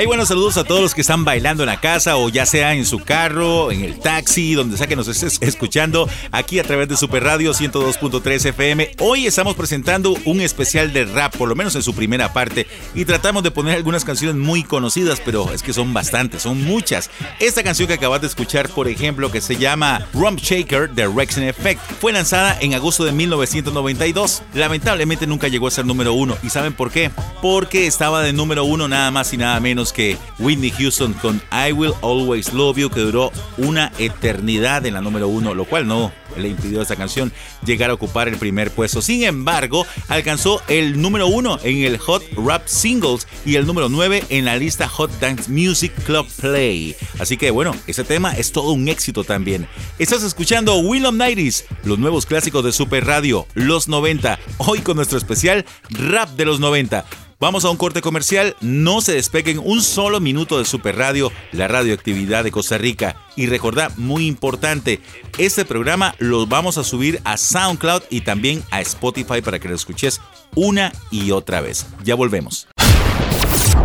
Hey, 0.01 0.05
buenos 0.05 0.29
saludos 0.29 0.55
a 0.55 0.63
todos 0.63 0.81
los 0.81 0.95
que 0.95 1.01
están 1.01 1.25
bailando 1.25 1.63
en 1.63 1.67
la 1.67 1.81
casa 1.81 2.15
o 2.15 2.29
ya 2.29 2.45
sea 2.45 2.73
en 2.73 2.85
su 2.85 2.99
carro, 2.99 3.69
en 3.69 3.83
el 3.83 3.99
taxi, 3.99 4.53
donde 4.53 4.77
sea 4.77 4.87
que 4.87 4.95
nos 4.95 5.09
estés 5.09 5.39
escuchando, 5.41 6.07
aquí 6.31 6.57
a 6.57 6.63
través 6.63 6.87
de 6.87 6.95
Super 6.95 7.25
Radio 7.25 7.51
102.3 7.51 8.45
FM. 8.45 8.91
Hoy 8.99 9.27
estamos 9.27 9.55
presentando 9.55 10.15
un 10.23 10.39
especial 10.39 10.93
de 10.93 11.03
rap, 11.03 11.35
por 11.35 11.49
lo 11.49 11.55
menos 11.57 11.75
en 11.75 11.83
su 11.83 11.93
primera 11.93 12.31
parte, 12.31 12.65
y 12.95 13.03
tratamos 13.03 13.43
de 13.43 13.51
poner 13.51 13.75
algunas 13.75 14.05
canciones 14.05 14.37
muy 14.37 14.63
conocidas, 14.63 15.21
pero 15.25 15.51
es 15.51 15.63
que 15.63 15.73
son 15.73 15.93
bastantes, 15.93 16.43
son 16.43 16.63
muchas. 16.63 17.09
Esta 17.41 17.61
canción 17.61 17.89
que 17.89 17.95
acabas 17.95 18.21
de 18.21 18.27
escuchar, 18.27 18.69
por 18.69 18.87
ejemplo, 18.87 19.29
que 19.29 19.41
se 19.41 19.57
llama 19.57 20.07
Rump 20.13 20.39
Shaker 20.39 20.91
de 20.91 21.09
Rex 21.09 21.39
Effect, 21.39 21.81
fue 21.99 22.13
lanzada 22.13 22.57
en 22.61 22.73
agosto 22.73 23.03
de 23.03 23.11
1992. 23.11 24.43
Lamentablemente 24.53 25.27
nunca 25.27 25.49
llegó 25.49 25.67
a 25.67 25.71
ser 25.71 25.85
número 25.85 26.13
uno. 26.13 26.37
¿Y 26.41 26.51
saben 26.51 26.71
por 26.71 26.89
qué? 26.89 27.11
Porque 27.41 27.85
estaba 27.85 28.21
de 28.21 28.31
número 28.31 28.63
uno 28.63 28.87
nada 28.87 29.11
más 29.11 29.33
y 29.33 29.37
nada 29.37 29.59
menos 29.59 29.88
que 29.93 30.17
Whitney 30.39 30.71
Houston 30.71 31.13
con 31.13 31.41
I 31.51 31.71
Will 31.71 31.93
Always 32.01 32.53
Love 32.53 32.77
You, 32.77 32.89
que 32.89 33.01
duró 33.01 33.31
una 33.57 33.91
eternidad 33.97 34.85
en 34.85 34.93
la 34.93 35.01
número 35.01 35.27
uno, 35.27 35.53
lo 35.53 35.65
cual 35.65 35.87
no 35.87 36.11
le 36.37 36.49
impidió 36.49 36.79
a 36.79 36.83
esta 36.83 36.95
canción 36.95 37.31
llegar 37.65 37.89
a 37.89 37.93
ocupar 37.93 38.27
el 38.27 38.37
primer 38.37 38.71
puesto. 38.71 39.01
Sin 39.01 39.23
embargo, 39.23 39.85
alcanzó 40.07 40.61
el 40.67 41.01
número 41.01 41.27
uno 41.27 41.59
en 41.63 41.83
el 41.83 41.97
Hot 41.97 42.23
Rap 42.35 42.67
Singles 42.67 43.27
y 43.45 43.55
el 43.55 43.65
número 43.65 43.89
9 43.89 44.25
en 44.29 44.45
la 44.45 44.55
lista 44.55 44.87
Hot 44.87 45.11
Dance 45.19 45.49
Music 45.51 45.93
Club 46.05 46.27
Play. 46.39 46.95
Así 47.19 47.37
que 47.37 47.51
bueno, 47.51 47.75
ese 47.87 48.03
tema 48.03 48.33
es 48.33 48.51
todo 48.51 48.71
un 48.71 48.87
éxito 48.87 49.23
también. 49.23 49.67
Estás 49.97 50.23
escuchando 50.23 50.77
Will 50.77 51.05
of 51.05 51.15
Nighties, 51.15 51.65
los 51.83 51.99
nuevos 51.99 52.25
clásicos 52.25 52.63
de 52.63 52.71
Super 52.71 53.05
Radio, 53.05 53.47
los 53.53 53.87
90, 53.87 54.39
hoy 54.57 54.79
con 54.79 54.95
nuestro 54.95 55.17
especial 55.17 55.65
Rap 55.89 56.29
de 56.31 56.45
los 56.45 56.59
90. 56.59 57.28
Vamos 57.41 57.63
a 57.63 57.69
un 57.69 57.77
corte 57.77 58.01
comercial, 58.01 58.57
no 58.59 58.99
se 58.99 59.13
despeguen 59.13 59.61
un 59.63 59.81
solo 59.81 60.19
minuto 60.19 60.59
de 60.59 60.65
Super 60.65 60.97
Radio, 60.97 61.31
la 61.53 61.69
radioactividad 61.69 62.43
de 62.43 62.51
Costa 62.51 62.77
Rica. 62.77 63.15
Y 63.37 63.45
recordad, 63.45 63.93
muy 63.95 64.27
importante, 64.27 64.99
este 65.37 65.63
programa 65.63 66.15
lo 66.17 66.47
vamos 66.47 66.77
a 66.77 66.83
subir 66.83 67.21
a 67.23 67.37
SoundCloud 67.37 68.01
y 68.09 68.21
también 68.21 68.61
a 68.71 68.81
Spotify 68.81 69.41
para 69.41 69.57
que 69.57 69.69
lo 69.69 69.75
escuches 69.75 70.19
una 70.53 70.91
y 71.11 71.31
otra 71.31 71.61
vez. 71.61 71.85
Ya 72.03 72.13
volvemos. 72.13 72.67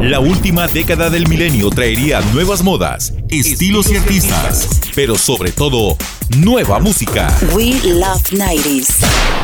La 0.01 0.19
última 0.19 0.67
década 0.67 1.09
del 1.09 1.29
milenio 1.29 1.71
traería 1.71 2.23
nuevas 2.33 2.65
modas, 2.65 3.15
estilos 3.29 3.89
y 3.93 3.97
artistas, 3.97 4.81
pero 4.97 5.17
sobre 5.17 5.53
todo, 5.53 5.97
nueva 6.39 6.81
música. 6.81 7.33
We 7.55 7.75
love 7.85 8.21
90s. 8.33 9.44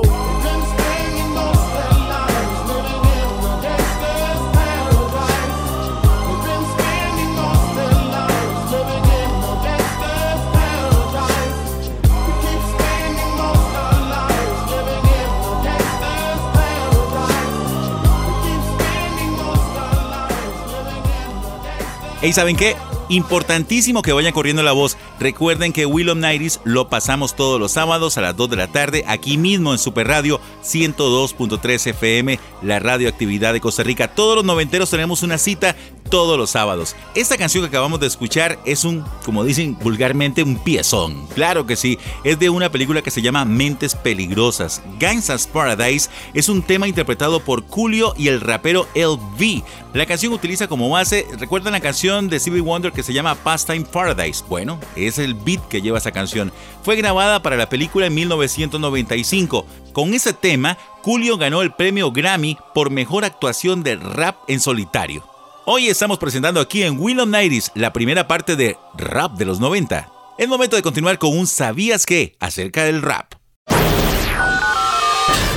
¿Y 22.23 22.33
saben 22.33 22.55
qué? 22.55 22.75
Importantísimo 23.09 24.03
que 24.03 24.13
vayan 24.13 24.31
corriendo 24.31 24.61
la 24.61 24.73
voz. 24.73 24.95
Recuerden 25.19 25.73
que 25.73 25.87
Will 25.87 26.09
of 26.09 26.17
Nighties 26.17 26.59
lo 26.63 26.87
pasamos 26.87 27.35
todos 27.35 27.59
los 27.59 27.71
sábados 27.71 28.17
a 28.17 28.21
las 28.21 28.37
2 28.37 28.51
de 28.51 28.55
la 28.57 28.67
tarde 28.67 29.03
aquí 29.07 29.39
mismo 29.39 29.71
en 29.71 29.79
Super 29.79 30.07
Radio 30.07 30.39
102.3 30.63 31.87
FM, 31.87 32.39
la 32.61 32.77
radioactividad 32.77 33.53
de 33.53 33.59
Costa 33.59 33.81
Rica. 33.81 34.13
Todos 34.13 34.35
los 34.35 34.45
noventeros 34.45 34.91
tenemos 34.91 35.23
una 35.23 35.39
cita 35.39 35.75
todos 36.11 36.37
los 36.37 36.51
sábados. 36.51 36.95
Esta 37.15 37.37
canción 37.37 37.63
que 37.63 37.69
acabamos 37.69 37.99
de 37.99 38.05
escuchar 38.05 38.59
es 38.65 38.83
un, 38.83 39.03
como 39.25 39.43
dicen 39.43 39.75
vulgarmente, 39.81 40.43
un 40.43 40.57
piezón. 40.57 41.25
Claro 41.33 41.65
que 41.65 41.75
sí, 41.75 41.97
es 42.23 42.37
de 42.37 42.51
una 42.51 42.69
película 42.69 43.01
que 43.01 43.09
se 43.09 43.23
llama 43.23 43.45
Mentes 43.45 43.95
Peligrosas. 43.95 44.83
Gangsta's 44.99 45.47
Paradise 45.47 46.09
es 46.35 46.49
un 46.49 46.61
tema 46.61 46.87
interpretado 46.87 47.39
por 47.39 47.65
Julio 47.67 48.13
y 48.17 48.27
el 48.27 48.41
rapero 48.41 48.87
LV. 48.93 49.63
La 49.93 50.05
canción 50.05 50.33
utiliza 50.33 50.67
como 50.67 50.89
base, 50.89 51.25
¿recuerdan 51.39 51.73
la 51.73 51.79
canción 51.79 52.29
de 52.29 52.39
Stevie 52.39 52.61
Wonder 52.61 52.91
que 52.91 53.03
se 53.03 53.13
llama 53.13 53.35
Pastime 53.35 53.85
Paradise? 53.85 54.43
Bueno, 54.49 54.79
es 54.97 55.17
el 55.17 55.33
beat 55.33 55.65
que 55.69 55.81
lleva 55.81 55.97
esa 55.97 56.11
canción. 56.11 56.51
Fue 56.83 56.97
grabada 56.97 57.41
para 57.41 57.55
la 57.55 57.69
película 57.69 58.07
en 58.07 58.13
1995. 58.13 59.65
Con 59.93 60.13
ese 60.13 60.33
tema, 60.33 60.77
Julio 61.03 61.37
ganó 61.37 61.61
el 61.61 61.71
premio 61.71 62.11
Grammy 62.11 62.57
por 62.73 62.89
mejor 62.89 63.23
actuación 63.23 63.81
de 63.81 63.95
rap 63.95 64.35
en 64.49 64.59
solitario. 64.59 65.30
Hoy 65.73 65.87
estamos 65.87 66.17
presentando 66.17 66.59
aquí 66.59 66.83
en 66.83 66.99
Will 66.99 67.21
of 67.21 67.29
la 67.75 67.93
primera 67.93 68.27
parte 68.27 68.57
de 68.57 68.75
Rap 68.97 69.37
de 69.37 69.45
los 69.45 69.61
90. 69.61 70.11
Es 70.37 70.49
momento 70.49 70.75
de 70.75 70.81
continuar 70.81 71.17
con 71.17 71.31
un 71.31 71.47
¿Sabías 71.47 72.05
qué? 72.05 72.35
acerca 72.41 72.83
del 72.83 73.01
rap. 73.01 73.35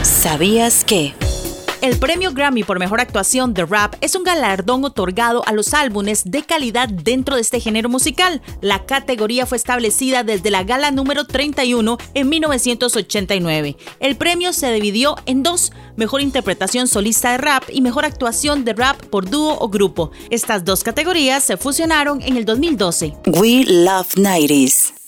¿Sabías 0.03 0.85
que? 0.85 1.15
El 1.85 1.99
premio 1.99 2.33
Grammy 2.33 2.65
por 2.65 2.79
mejor 2.79 3.03
actuación 3.03 3.53
de 3.53 3.67
rap 3.67 3.97
es 4.01 4.15
un 4.15 4.25
galardón 4.25 4.83
otorgado 4.87 5.47
a 5.47 5.53
los 5.53 5.75
álbumes 5.75 6.23
de 6.25 6.43
calidad 6.43 6.89
dentro 6.89 7.35
de 7.35 7.43
este 7.43 7.61
género 7.61 7.91
musical. 7.91 8.41
La 8.63 8.87
categoría 8.87 9.45
fue 9.45 9.59
establecida 9.59 10.25
desde 10.25 10.51
la 10.51 10.65
gala 10.65 10.93
número 10.93 11.27
31 11.27 11.99
en 12.15 12.29
1989. 12.31 13.77
El 14.01 14.17
premio 14.17 14.55
se 14.55 14.73
dividió 14.73 15.17
en 15.27 15.43
dos, 15.43 15.73
mejor 15.97 16.23
interpretación 16.23 16.89
solista 16.89 17.33
de 17.33 17.37
rap 17.37 17.65
y 17.71 17.83
mejor 17.83 18.07
actuación 18.07 18.65
de 18.65 18.73
rap 18.73 18.97
por 19.11 19.29
dúo 19.29 19.55
o 19.61 19.69
grupo. 19.69 20.11
Estas 20.31 20.65
dos 20.65 20.85
categorías 20.85 21.45
se 21.45 21.59
fusionaron 21.59 22.23
en 22.23 22.39
el 22.39 22.47
2012. 22.47 23.13
We 23.27 23.67
love 23.67 24.09
90s. 24.15 25.04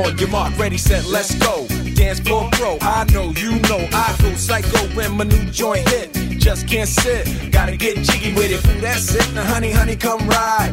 On 0.00 0.16
your 0.16 0.28
mark, 0.30 0.56
ready, 0.58 0.78
set, 0.78 1.04
let's 1.06 1.34
go. 1.34 1.66
Dance 1.94 2.20
floor 2.20 2.48
pro, 2.52 2.78
I 2.80 3.04
know, 3.12 3.32
you 3.36 3.60
know, 3.68 3.86
I 3.92 4.16
go 4.22 4.32
psycho 4.34 4.78
when 4.96 5.12
my 5.18 5.24
new 5.24 5.44
joint 5.50 5.86
hit. 5.90 6.14
Just 6.38 6.66
can't 6.66 6.88
sit, 6.88 7.52
gotta 7.52 7.76
get 7.76 7.98
jiggy 7.98 8.32
with 8.32 8.50
it. 8.50 8.80
That's 8.80 9.14
it. 9.14 9.34
Now, 9.34 9.44
honey, 9.44 9.70
honey, 9.70 9.96
come 9.96 10.26
ride. 10.26 10.72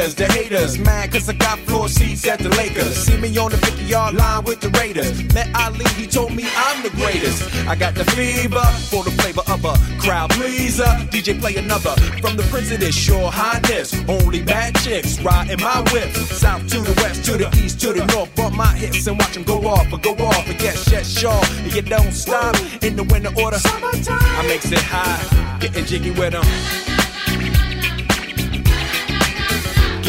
haters, 0.00 0.14
the 0.14 0.26
haters. 0.26 0.78
Mad 0.78 1.12
cause 1.12 1.28
I 1.28 1.34
got 1.34 1.58
floor 1.60 1.88
seats 1.88 2.26
at 2.26 2.38
the 2.38 2.48
Lakers. 2.50 2.96
See 2.96 3.16
me 3.16 3.36
on 3.36 3.50
the 3.50 3.58
50 3.58 3.84
yard 3.84 4.14
line 4.14 4.44
with 4.44 4.60
the 4.60 4.70
Raiders. 4.70 5.22
Met 5.34 5.48
Ali, 5.54 5.84
he 5.96 6.06
told 6.06 6.34
me 6.34 6.44
I'm 6.56 6.82
the 6.82 6.90
greatest. 6.90 7.42
I 7.66 7.74
got 7.74 7.94
the 7.94 8.04
fever 8.04 8.64
for 8.90 9.04
the 9.04 9.10
flavor 9.10 9.42
of 9.48 9.64
a 9.64 9.74
crowd 10.00 10.30
pleaser. 10.30 10.90
DJ 11.12 11.38
play 11.38 11.56
another 11.56 11.94
from 12.20 12.36
the 12.36 12.44
Prince 12.50 12.70
of 12.70 12.80
this 12.80 12.94
sure 12.94 13.30
highness. 13.30 13.94
Only 14.08 14.42
bad 14.42 14.74
chicks 14.76 15.20
riding 15.20 15.60
my 15.60 15.80
whip. 15.92 16.14
South 16.14 16.66
to 16.68 16.80
the 16.80 16.94
west, 17.02 17.24
to 17.26 17.36
the 17.36 17.48
east, 17.62 17.80
to 17.80 17.92
the 17.92 18.04
north. 18.06 18.34
Bump 18.36 18.56
my 18.56 18.72
hips 18.76 19.06
and 19.06 19.18
watch 19.18 19.34
them 19.34 19.44
go 19.44 19.66
off, 19.66 19.92
or 19.92 19.98
go 19.98 20.12
off, 20.24 20.48
and 20.48 20.58
get 20.58 20.76
shit 20.78 21.04
sure. 21.04 21.42
And 21.64 21.74
you 21.74 21.82
don't 21.82 22.12
stop 22.12 22.56
in 22.82 22.96
the 22.96 23.04
winter 23.04 23.32
order. 23.36 23.58
I 23.62 24.42
makes 24.46 24.70
it 24.72 24.78
high, 24.78 25.58
getting 25.60 25.84
jiggy 25.84 26.10
with 26.12 26.32
them. 26.32 26.89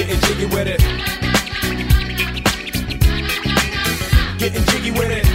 Getting 0.01 0.19
jiggy 0.21 0.45
with 0.45 0.67
it. 0.67 0.79
Getting 4.39 4.63
jiggy 4.63 4.89
with 4.89 5.11
it. 5.11 5.25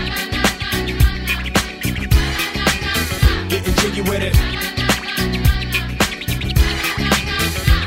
Getting 3.49 3.75
jiggy 3.75 4.01
with 4.01 4.23
it. 4.23 4.37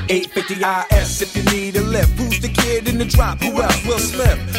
850 0.10 0.96
IS 0.96 1.22
if 1.22 1.36
you 1.36 1.44
need 1.52 1.76
a 1.76 1.82
lift. 1.82 2.18
Who's 2.18 2.40
the 2.40 2.48
kid 2.48 2.88
in 2.88 2.98
the 2.98 3.04
drop? 3.04 3.42
Who 3.42 3.62
else? 3.62 3.86
Will 3.86 4.00
Smith. 4.00 4.59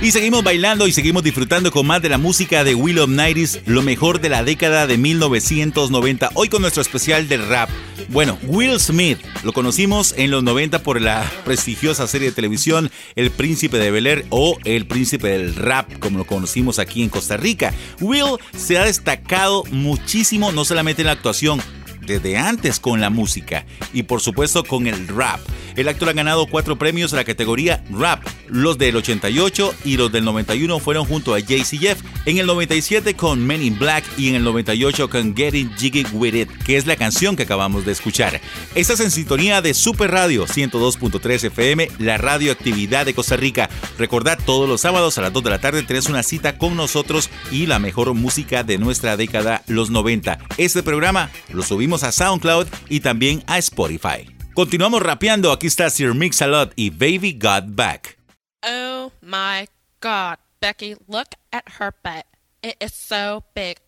Y 0.00 0.10
seguimos 0.10 0.44
bailando 0.44 0.86
y 0.86 0.92
seguimos 0.92 1.22
disfrutando 1.22 1.72
con 1.72 1.86
más 1.86 2.00
de 2.00 2.08
la 2.08 2.18
música 2.18 2.62
de 2.62 2.74
Will 2.74 2.98
of 2.98 3.08
Nighties, 3.08 3.60
lo 3.66 3.82
mejor 3.82 4.20
de 4.20 4.28
la 4.28 4.44
década 4.44 4.86
de 4.86 4.98
1990. 4.98 6.30
Hoy 6.34 6.48
con 6.48 6.62
nuestro 6.62 6.82
especial 6.82 7.26
del 7.26 7.48
rap. 7.48 7.68
Bueno, 8.10 8.38
Will 8.44 8.78
Smith 8.78 9.18
lo 9.42 9.52
conocimos 9.52 10.14
en 10.16 10.30
los 10.30 10.44
90 10.44 10.82
por 10.82 11.00
la 11.00 11.28
prestigiosa 11.44 12.06
serie 12.06 12.28
de 12.28 12.34
televisión 12.34 12.90
El 13.16 13.30
Príncipe 13.30 13.78
de 13.78 13.90
Bel 13.90 14.06
Air 14.06 14.26
o 14.30 14.56
El 14.64 14.86
Príncipe 14.86 15.28
del 15.28 15.56
Rap, 15.56 15.98
como 15.98 16.18
lo 16.18 16.26
conocimos 16.26 16.78
aquí 16.78 17.02
en 17.02 17.08
Costa 17.08 17.36
Rica. 17.36 17.72
Will 18.00 18.36
se 18.56 18.78
ha 18.78 18.84
destacado 18.84 19.64
muchísimo, 19.70 20.52
no 20.52 20.64
solamente 20.64 21.02
en 21.02 21.06
la 21.06 21.12
actuación, 21.12 21.60
desde 22.06 22.36
antes 22.36 22.80
con 22.80 23.00
la 23.00 23.10
música 23.10 23.64
y 23.92 24.04
por 24.04 24.20
supuesto 24.20 24.64
con 24.64 24.86
el 24.86 25.08
rap. 25.08 25.40
El 25.76 25.88
actor 25.88 26.08
ha 26.08 26.12
ganado 26.12 26.46
cuatro 26.46 26.76
premios 26.78 27.12
en 27.12 27.16
la 27.16 27.24
categoría 27.24 27.82
rap. 27.90 28.24
Los 28.48 28.78
del 28.78 28.96
88 28.96 29.74
y 29.84 29.96
los 29.96 30.12
del 30.12 30.24
91 30.24 30.78
fueron 30.78 31.04
junto 31.04 31.34
a 31.34 31.40
Jay-Z 31.40 31.80
Jeff. 31.80 32.00
En 32.26 32.38
el 32.38 32.46
97 32.46 33.14
con 33.14 33.44
Men 33.44 33.62
in 33.62 33.78
Black 33.78 34.04
y 34.16 34.28
en 34.28 34.36
el 34.36 34.44
98 34.44 35.10
con 35.10 35.34
Getting 35.34 35.74
Jiggy 35.76 36.06
With 36.12 36.34
It, 36.34 36.50
que 36.64 36.76
es 36.76 36.86
la 36.86 36.96
canción 36.96 37.36
que 37.36 37.42
acabamos 37.42 37.84
de 37.84 37.92
escuchar. 37.92 38.40
Estás 38.74 39.00
en 39.00 39.10
sintonía 39.10 39.62
de 39.62 39.74
Super 39.74 40.10
Radio 40.10 40.46
102.3 40.46 41.44
FM, 41.44 41.88
la 41.98 42.18
radioactividad 42.18 43.06
de 43.06 43.14
Costa 43.14 43.36
Rica. 43.36 43.68
Recordad, 43.98 44.38
todos 44.44 44.68
los 44.68 44.80
sábados 44.80 45.18
a 45.18 45.22
las 45.22 45.32
2 45.32 45.44
de 45.44 45.50
la 45.50 45.60
tarde 45.60 45.82
tenés 45.82 46.08
una 46.08 46.22
cita 46.22 46.56
con 46.58 46.76
nosotros 46.76 47.30
y 47.50 47.66
la 47.66 47.78
mejor 47.78 48.12
música 48.14 48.62
de 48.64 48.78
nuestra 48.78 49.16
década, 49.16 49.62
los 49.66 49.90
90. 49.90 50.38
Este 50.56 50.82
programa 50.82 51.30
lo 51.52 51.62
subimos 51.62 51.93
a 52.02 52.12
SoundCloud 52.12 52.66
y 52.88 53.00
también 53.00 53.44
a 53.46 53.58
Spotify. 53.58 54.28
Continuamos 54.54 55.02
rapeando. 55.02 55.52
Aquí 55.52 55.66
está 55.66 55.90
Sir 55.90 56.14
Mix-a-Lot 56.14 56.72
y 56.76 56.90
Baby 56.90 57.32
Got 57.32 57.74
Back. 57.76 58.18
Oh 58.62 59.12
my 59.20 59.68
god, 60.00 60.38
Becky, 60.60 60.96
look 61.06 61.34
at 61.52 61.64
her 61.78 61.92
butt. 62.02 62.26
It 62.62 62.76
is 62.80 62.94
so 62.94 63.44
big. 63.54 63.78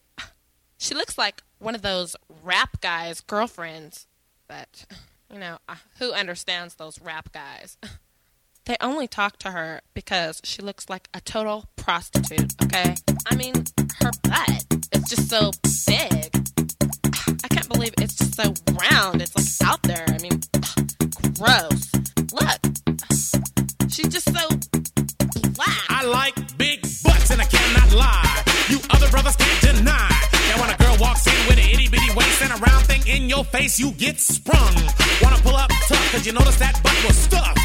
She 0.78 0.94
looks 0.94 1.16
like 1.16 1.42
one 1.58 1.74
of 1.74 1.82
those 1.82 2.14
rap 2.42 2.80
guys' 2.80 3.22
girlfriends. 3.22 4.06
But, 4.48 4.84
you 5.32 5.38
know, 5.38 5.58
uh, 5.68 5.76
who 5.98 6.12
understands 6.12 6.74
those 6.74 7.00
rap 7.00 7.32
guys? 7.32 7.78
They 8.66 8.76
only 8.80 9.06
talk 9.08 9.38
to 9.38 9.52
her 9.52 9.80
because 9.94 10.40
she 10.44 10.60
looks 10.60 10.88
like 10.88 11.08
a 11.14 11.20
total 11.20 11.66
prostitute, 11.76 12.52
okay? 12.64 12.94
I 13.26 13.34
mean, 13.34 13.54
her 14.00 14.10
butt 14.22 14.66
is 14.92 15.04
just 15.08 15.30
so 15.30 15.52
big. 15.86 16.55
Believe 17.76 17.92
it's 18.00 18.14
just 18.14 18.34
so 18.34 18.54
round. 18.80 19.20
It's 19.20 19.36
like 19.36 19.68
out 19.68 19.82
there. 19.82 20.06
I 20.08 20.16
mean, 20.24 20.40
gross. 21.36 21.92
Look, 22.32 22.60
she's 23.92 24.08
just 24.08 24.32
so 24.32 24.48
black. 25.52 25.84
I 25.90 26.02
like 26.08 26.56
big 26.56 26.80
butts 27.04 27.30
and 27.30 27.38
I 27.38 27.44
cannot 27.44 27.92
lie. 27.92 28.42
You 28.70 28.80
other 28.88 29.10
brothers 29.10 29.36
can't 29.36 29.60
deny. 29.76 30.08
That 30.48 30.56
when 30.56 30.70
a 30.72 30.78
girl 30.80 30.96
walks 30.98 31.26
in 31.26 31.36
with 31.44 31.58
an 31.60 31.68
itty 31.68 31.88
bitty 31.88 32.08
waist 32.16 32.40
and 32.40 32.52
a 32.52 32.56
round 32.56 32.86
thing 32.86 33.06
in 33.06 33.28
your 33.28 33.44
face, 33.44 33.78
you 33.78 33.92
get 33.92 34.20
sprung. 34.20 34.72
Wanna 35.20 35.36
pull 35.44 35.56
up 35.56 35.68
tough, 35.86 36.12
cause 36.12 36.24
you 36.24 36.32
notice 36.32 36.56
that 36.56 36.80
butt 36.82 36.96
was 37.04 37.14
stuffed. 37.14 37.60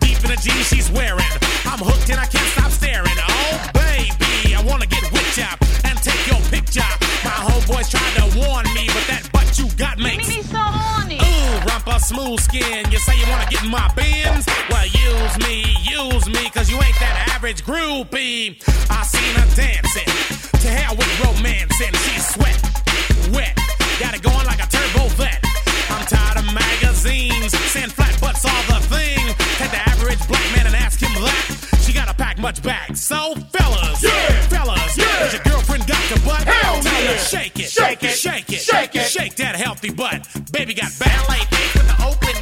Deep 0.00 0.16
in 0.24 0.32
the 0.32 0.40
jeans 0.40 0.64
she's 0.66 0.90
wearing. 0.90 1.28
I'm 1.68 1.78
hooked 1.78 2.08
and 2.08 2.18
I 2.18 2.24
can't 2.24 2.48
stop 2.56 2.70
staring. 2.70 3.18
Oh, 3.20 3.70
baby, 3.76 4.54
I 4.56 4.64
wanna 4.64 4.86
get 4.86 5.04
with 5.12 5.36
ya 5.36 5.52
and 5.84 6.00
take 6.00 6.24
your 6.24 6.40
picture. 6.48 6.88
My 7.20 7.36
homeboys 7.52 7.92
tried 7.92 8.14
to 8.16 8.26
warn 8.40 8.64
me, 8.72 8.88
but 8.96 9.04
that 9.12 9.21
smooth 12.02 12.40
skin. 12.40 12.90
You 12.90 12.98
say 12.98 13.16
you 13.18 13.26
wanna 13.30 13.46
get 13.48 13.62
in 13.62 13.70
my 13.70 13.88
bins? 13.94 14.46
Well, 14.68 14.86
use 14.86 15.34
me, 15.46 15.64
use 15.86 16.26
me, 16.26 16.50
cause 16.50 16.68
you 16.68 16.76
ain't 16.76 16.98
that 16.98 17.30
average 17.34 17.62
groupie. 17.64 18.58
I 18.90 19.02
seen 19.04 19.32
her 19.38 19.48
dancing. 19.54 20.10
To 20.62 20.68
hell 20.68 20.96
with 20.96 21.10
romancing. 21.22 21.94
She's 22.04 22.26
sweat, 22.34 22.58
wet. 23.32 23.54
Got 24.00 24.14
it 24.14 24.22
going 24.22 24.46
like 24.46 24.62
a 24.62 24.66
turbo 24.66 25.08
vet. 25.14 25.38
I'm 25.90 26.04
tired 26.06 26.38
of 26.42 26.46
magazines. 26.52 27.52
Saying 27.70 27.90
flat 27.90 28.18
butts 28.20 28.44
all 28.44 28.62
the 28.66 28.80
thing. 28.90 29.22
Take 29.58 29.70
the 29.70 29.82
average 29.88 30.22
black 30.26 30.46
man 30.56 30.66
and 30.66 30.76
ask 30.76 31.00
him 31.00 31.14
that. 31.22 31.78
She 31.82 31.92
gotta 31.92 32.14
pack 32.14 32.38
much 32.38 32.62
back. 32.62 32.96
So, 32.96 33.34
fellas, 33.54 34.02
yeah. 34.02 34.42
fellas, 34.50 34.96
yeah. 34.98 35.32
your 35.32 35.42
girlfriend 35.42 35.86
got 35.86 36.02
your 36.10 36.20
butt? 36.26 36.42
Her 36.46 36.61
yeah. 37.12 37.18
shake 37.18 37.58
it, 37.58 37.68
Shake 37.70 38.02
it. 38.02 38.10
shake 38.16 38.52
it, 38.52 38.60
Shake 38.60 38.94
it. 38.96 39.08
shake 39.08 39.34
that 39.36 39.56
healthy 39.56 39.90
butt. 39.90 40.26
Baby 40.52 40.74
got 40.74 40.90
back. 40.98 41.28
LA 41.28 41.36
bitch 41.52 41.74
with 41.74 41.86
the 41.88 42.04
open 42.04 42.32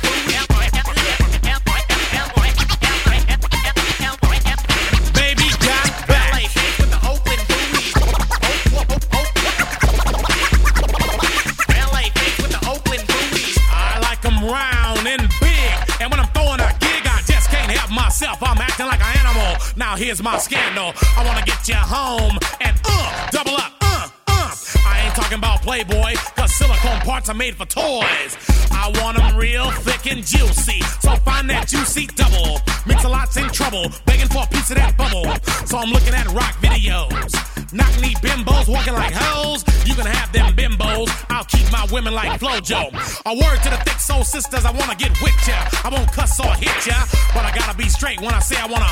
Baby 5.15 5.47
got 5.61 6.07
back. 6.09 6.33
LA 6.33 6.43
with 6.79 6.91
the 6.91 7.01
open 7.09 7.39
LA 11.93 12.05
bitch 12.15 12.37
with 12.43 12.53
the 12.53 12.61
open 12.71 13.01
booty. 13.11 13.55
I 13.71 13.99
like 14.03 14.25
'em 14.25 14.39
round 14.45 15.07
and 15.07 15.29
big. 15.41 15.73
And 16.01 16.11
when 16.11 16.21
I'm 16.21 16.29
throwing 16.29 16.61
a 16.61 16.71
gig, 16.81 17.03
I 17.07 17.23
just 17.27 17.49
can't 17.51 17.71
help 17.71 17.91
myself. 17.91 18.43
I'm 18.43 18.59
acting 18.59 18.87
like 18.87 19.01
an 19.01 19.17
animal. 19.27 19.57
Now 19.77 19.97
here's 19.97 20.23
my 20.23 20.39
scandal. 20.39 20.93
I 21.17 21.25
wanna 21.25 21.45
get 21.45 21.67
you 21.69 21.75
home 21.77 22.39
and 22.61 22.77
uh, 22.85 23.31
double 23.31 23.57
up, 23.57 23.73
talking 25.21 25.39
about 25.39 25.61
Playboy, 25.61 26.15
cause 26.35 26.53
silicone 26.55 27.01
parts 27.01 27.29
are 27.29 27.35
made 27.35 27.55
for 27.55 27.67
toys. 27.67 28.33
I 28.71 28.91
want 29.01 29.19
'em 29.19 29.37
real 29.37 29.71
thick 29.85 30.11
and 30.11 30.27
juicy. 30.27 30.81
So 31.03 31.17
find 31.29 31.49
that 31.51 31.69
juicy 31.69 32.07
double. 32.07 32.61
Mix 32.87 33.05
a 33.05 33.09
lot's 33.09 33.37
in 33.37 33.49
trouble, 33.51 33.93
begging 34.07 34.29
for 34.29 34.45
a 34.45 34.47
piece 34.47 34.71
of 34.71 34.77
that 34.77 34.97
bubble. 34.97 35.27
So 35.67 35.79
I'm 35.79 35.91
looking 35.91 36.15
at 36.15 36.27
rock 36.29 36.55
videos. 36.63 37.31
Knock 37.73 37.95
knee 38.01 38.15
bimbos 38.23 38.67
walking 38.67 38.95
like 38.95 39.13
hoes. 39.13 39.65
You 39.85 39.95
can 39.95 40.07
have 40.07 40.33
them 40.33 40.55
bimbos. 40.57 41.11
I'll 41.29 41.45
keep 41.45 41.71
my 41.71 41.85
women 41.93 42.15
like 42.15 42.41
Flojo. 42.41 42.83
A 43.27 43.35
word 43.35 43.63
to 43.65 43.71
the 43.71 43.81
thick 43.85 44.01
soul 44.01 44.25
sisters, 44.25 44.65
I 44.65 44.71
wanna 44.71 44.95
get 44.95 45.13
with 45.21 45.37
ya. 45.47 45.59
I 45.85 45.89
won't 45.91 46.11
cuss 46.13 46.41
or 46.41 46.55
hit 46.55 46.87
ya, 46.87 47.05
but 47.35 47.45
I 47.45 47.51
gotta 47.53 47.77
be 47.77 47.89
straight 47.89 48.21
when 48.21 48.33
I 48.33 48.41
say 48.41 48.57
I 48.57 48.67
wanna. 48.67 48.91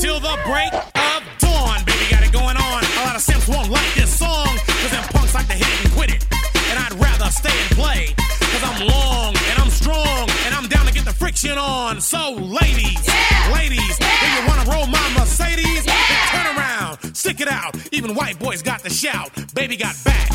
Till 0.00 0.20
the 0.20 0.36
break 0.46 0.72
of 0.72 1.22
dawn, 1.38 1.84
baby, 1.84 2.06
got 2.10 2.22
it 2.22 2.32
going 2.32 2.56
on. 2.56 2.80
A 3.00 3.04
lot 3.04 3.16
of 3.16 3.22
simps 3.22 3.46
won't 3.46 3.68
like 3.70 3.94
this 3.94 4.18
song, 4.18 4.48
cause 4.80 4.90
them 4.90 5.04
like 5.36 5.48
to 5.48 5.52
hit 5.52 5.68
it 5.68 5.84
and 5.84 5.92
quit 5.92 6.10
it. 6.10 6.24
And 6.70 6.78
I'd 6.78 6.94
rather 6.94 7.30
stay 7.30 7.52
and 7.52 7.70
play, 7.76 8.14
cause 8.16 8.64
I'm 8.64 8.88
long 8.88 9.36
and 9.50 9.58
I'm 9.58 9.68
strong, 9.68 10.30
and 10.46 10.54
I'm 10.54 10.66
down 10.66 10.86
to 10.86 10.92
get 10.92 11.04
the 11.04 11.12
friction 11.12 11.58
on. 11.58 12.00
So, 12.00 12.32
ladies, 12.32 13.04
ladies, 13.52 13.96
if 14.00 14.30
you 14.32 14.48
wanna 14.48 14.64
roll 14.70 14.86
my 14.86 15.06
Mercedes, 15.12 15.84
then 15.84 16.28
turn 16.32 16.56
around, 16.56 17.14
stick 17.14 17.40
it 17.42 17.48
out. 17.48 17.76
Even 17.92 18.14
white 18.14 18.38
boys 18.38 18.62
got 18.62 18.82
the 18.82 18.88
shout. 18.88 19.30
Baby 19.54 19.76
got 19.76 19.94
back. 20.04 20.30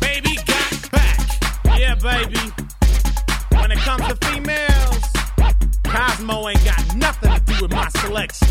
Baby 0.00 0.36
got 0.46 0.90
back. 0.92 1.18
Yeah, 1.76 1.96
baby. 1.96 2.38
When 3.58 3.72
it 3.72 3.78
comes 3.78 4.06
to 4.06 4.14
females, 4.24 5.02
Cosmo 5.82 6.48
ain't 6.48 6.64
got 6.64 6.94
nothing 6.94 7.37
with 7.60 7.72
my 7.72 7.88
selection. 7.88 8.48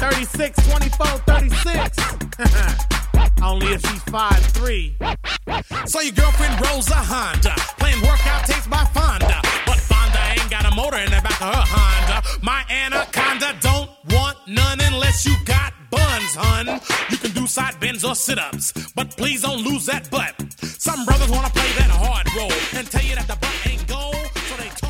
36, 0.00 0.68
24, 0.68 1.06
36. 1.06 1.98
Only 3.42 3.66
if 3.68 3.80
she's 3.82 4.04
5'3. 4.04 5.88
So 5.88 6.00
your 6.00 6.12
girlfriend 6.12 6.60
rolls 6.66 6.90
a 6.90 6.96
Honda, 6.96 7.54
playing 7.78 8.02
workout 8.02 8.44
tapes 8.46 8.66
by 8.66 8.84
Fonda. 8.92 9.40
But 9.64 9.78
Fonda 9.78 10.18
ain't 10.30 10.50
got 10.50 10.70
a 10.70 10.74
motor 10.74 10.98
in 10.98 11.06
the 11.06 11.20
back 11.22 11.40
of 11.40 11.54
her 11.54 11.64
Honda. 11.66 12.22
My 12.42 12.64
anaconda 12.68 13.54
don't 13.60 13.90
want 14.10 14.36
none 14.46 14.80
unless 14.80 15.24
you 15.24 15.34
got 15.44 15.72
buns, 15.90 16.34
hun. 16.34 16.80
You 17.10 17.16
can 17.16 17.30
do 17.30 17.46
side 17.46 17.78
bends 17.80 18.04
or 18.04 18.14
sit 18.14 18.38
ups, 18.38 18.72
but 18.94 19.16
please 19.16 19.42
don't 19.42 19.62
lose 19.62 19.86
that 19.86 20.10
butt. 20.10 20.34
Some 20.62 21.04
brothers 21.04 21.30
wanna 21.30 21.50
play 21.50 21.72
that 21.78 21.90
hard 21.90 22.26
role 22.36 22.52
and 22.74 22.90
tell 22.90 23.02
you 23.02 23.14
that 23.14 23.26
the 23.26 23.36
butt 23.36 23.66
ain't 23.66 23.86
gold, 23.86 24.16
so 24.48 24.56
they 24.56 24.68
toss 24.68 24.87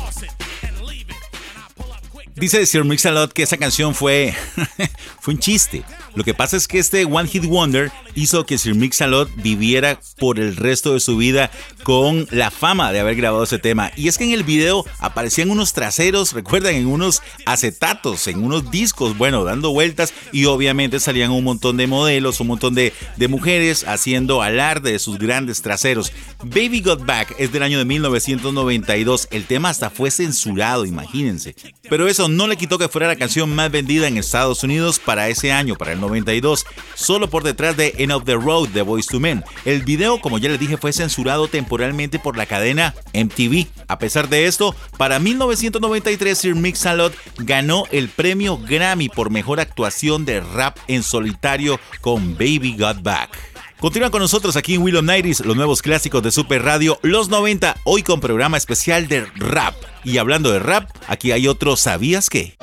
Dice 2.39 2.65
Sir 2.65 2.85
Mix-a-Lot 2.85 3.33
que 3.33 3.43
esa 3.43 3.57
canción 3.57 3.93
fue, 3.93 4.33
fue 5.19 5.33
un 5.33 5.39
chiste. 5.39 5.83
Lo 6.15 6.23
que 6.23 6.33
pasa 6.33 6.57
es 6.57 6.67
que 6.67 6.79
este 6.79 7.05
One 7.05 7.29
Hit 7.29 7.45
Wonder 7.45 7.91
hizo 8.15 8.45
que 8.45 8.57
Sir 8.57 8.75
Mix-a-Lot 8.75 9.29
viviera 9.35 9.99
por 10.17 10.39
el 10.39 10.55
resto 10.55 10.93
de 10.93 10.99
su 10.99 11.17
vida 11.17 11.51
con 11.83 12.27
la 12.31 12.51
fama 12.51 12.91
de 12.91 12.99
haber 12.99 13.15
grabado 13.15 13.43
ese 13.43 13.59
tema. 13.59 13.91
Y 13.95 14.07
es 14.07 14.17
que 14.17 14.25
en 14.25 14.33
el 14.33 14.43
video 14.43 14.85
aparecían 14.99 15.49
unos 15.49 15.73
traseros, 15.73 16.33
recuerdan, 16.33 16.75
en 16.75 16.87
unos 16.87 17.21
acetatos, 17.45 18.27
en 18.27 18.43
unos 18.43 18.71
discos, 18.71 19.17
bueno, 19.17 19.43
dando 19.43 19.71
vueltas 19.71 20.13
y 20.31 20.45
obviamente 20.45 20.99
salían 20.99 21.31
un 21.31 21.43
montón 21.43 21.77
de 21.77 21.87
modelos, 21.87 22.39
un 22.39 22.47
montón 22.47 22.75
de, 22.75 22.93
de 23.17 23.27
mujeres 23.27 23.85
haciendo 23.87 24.41
alarde 24.41 24.91
de 24.91 24.99
sus 24.99 25.17
grandes 25.17 25.61
traseros. 25.61 26.11
Baby 26.43 26.81
Got 26.81 27.05
Back 27.05 27.35
es 27.37 27.51
del 27.51 27.63
año 27.63 27.79
de 27.79 27.85
1992. 27.85 29.27
El 29.31 29.45
tema 29.45 29.69
hasta 29.69 29.89
fue 29.89 30.11
censurado, 30.11 30.85
imagínense. 30.85 31.55
Pero 31.89 32.07
eso 32.07 32.27
no 32.27 32.47
le 32.47 32.57
quitó 32.57 32.77
que 32.77 32.89
fuera 32.89 33.07
la 33.07 33.15
canción 33.15 33.53
más 33.53 33.71
vendida 33.71 34.07
en 34.07 34.17
Estados 34.17 34.63
Unidos 34.63 34.99
para 34.99 35.29
ese 35.29 35.51
año, 35.51 35.75
para 35.75 35.93
el 35.93 35.98
92, 35.99 36.65
solo 36.95 37.29
por 37.29 37.43
detrás 37.43 37.77
de 37.77 37.95
End 37.97 38.11
of 38.11 38.25
the 38.25 38.35
Road 38.35 38.69
de 38.69 38.81
Boys 38.81 39.07
to 39.07 39.19
Men. 39.19 39.43
El 39.65 39.83
video, 39.83 40.19
como 40.21 40.37
ya 40.37 40.49
les 40.49 40.59
dije, 40.59 40.77
fue 40.77 40.93
censurado 40.93 41.47
temporalmente 41.47 42.19
por 42.19 42.37
la 42.37 42.45
cadena 42.45 42.95
MTV. 43.13 43.67
A 43.87 43.99
pesar 43.99 44.29
de 44.29 44.47
esto, 44.47 44.75
para 44.97 45.19
1993 45.19 46.37
Sir 46.37 46.55
Mix-a-Lot 46.55 47.13
ganó 47.37 47.85
el 47.91 48.09
premio 48.09 48.57
Grammy 48.57 49.09
por 49.09 49.29
mejor 49.29 49.59
actuación 49.59 50.25
de 50.25 50.41
rap 50.41 50.77
en 50.87 51.03
solitario 51.03 51.79
con 52.01 52.33
Baby 52.33 52.75
Got 52.77 53.01
Back. 53.01 53.37
Continúan 53.79 54.11
con 54.11 54.21
nosotros 54.21 54.57
aquí 54.57 54.75
en 54.75 54.81
Willow 54.81 55.01
Nighties, 55.01 55.39
los 55.39 55.55
nuevos 55.55 55.81
clásicos 55.81 56.21
de 56.21 56.31
Super 56.31 56.63
Radio, 56.63 56.99
los 57.01 57.29
90, 57.29 57.77
hoy 57.85 58.03
con 58.03 58.19
programa 58.19 58.57
especial 58.57 59.07
de 59.07 59.25
rap. 59.37 59.73
Y 60.03 60.17
hablando 60.17 60.51
de 60.51 60.59
rap, 60.59 60.89
aquí 61.07 61.31
hay 61.31 61.47
otro 61.47 61.77
¿Sabías 61.77 62.29
qué? 62.29 62.57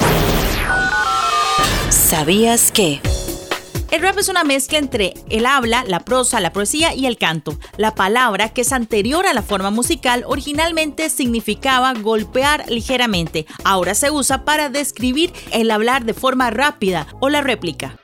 ¿Sabías 1.88 2.70
que? 2.70 3.00
El 3.90 4.02
rap 4.02 4.18
es 4.18 4.28
una 4.28 4.44
mezcla 4.44 4.78
entre 4.78 5.14
el 5.30 5.46
habla, 5.46 5.84
la 5.86 6.00
prosa, 6.00 6.40
la 6.40 6.52
poesía 6.52 6.94
y 6.94 7.06
el 7.06 7.18
canto. 7.18 7.56
La 7.76 7.94
palabra, 7.94 8.48
que 8.48 8.62
es 8.62 8.72
anterior 8.72 9.26
a 9.26 9.34
la 9.34 9.42
forma 9.42 9.70
musical, 9.70 10.24
originalmente 10.26 11.08
significaba 11.08 11.94
golpear 11.94 12.64
ligeramente. 12.68 13.46
Ahora 13.64 13.94
se 13.94 14.10
usa 14.10 14.44
para 14.44 14.68
describir 14.68 15.32
el 15.52 15.70
hablar 15.70 16.04
de 16.04 16.14
forma 16.14 16.50
rápida 16.50 17.06
o 17.20 17.28
la 17.28 17.42
réplica. 17.42 17.96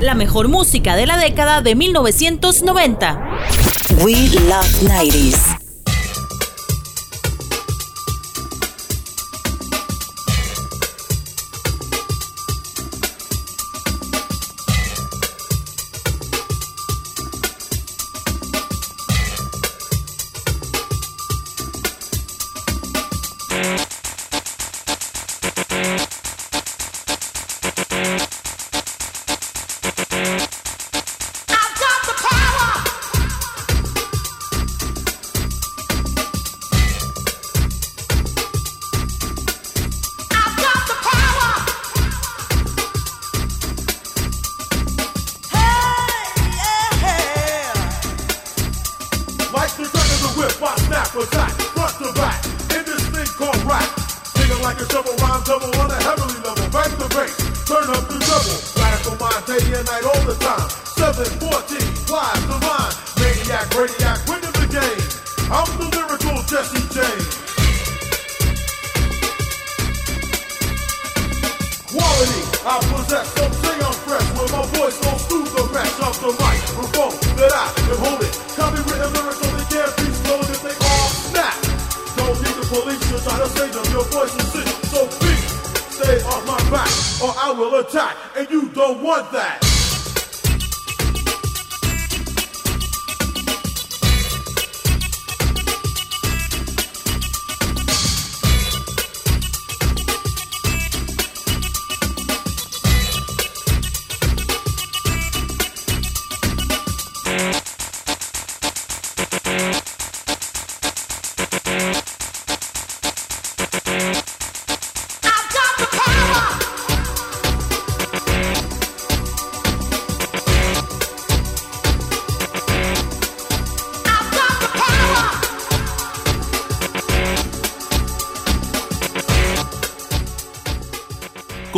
La 0.00 0.14
mejor 0.14 0.48
música 0.48 0.96
de 0.96 1.06
la 1.06 1.16
década 1.16 1.60
de 1.60 1.74
1990. 1.74 3.20
We 4.02 4.28
Love 4.46 4.82
90s. 4.82 5.57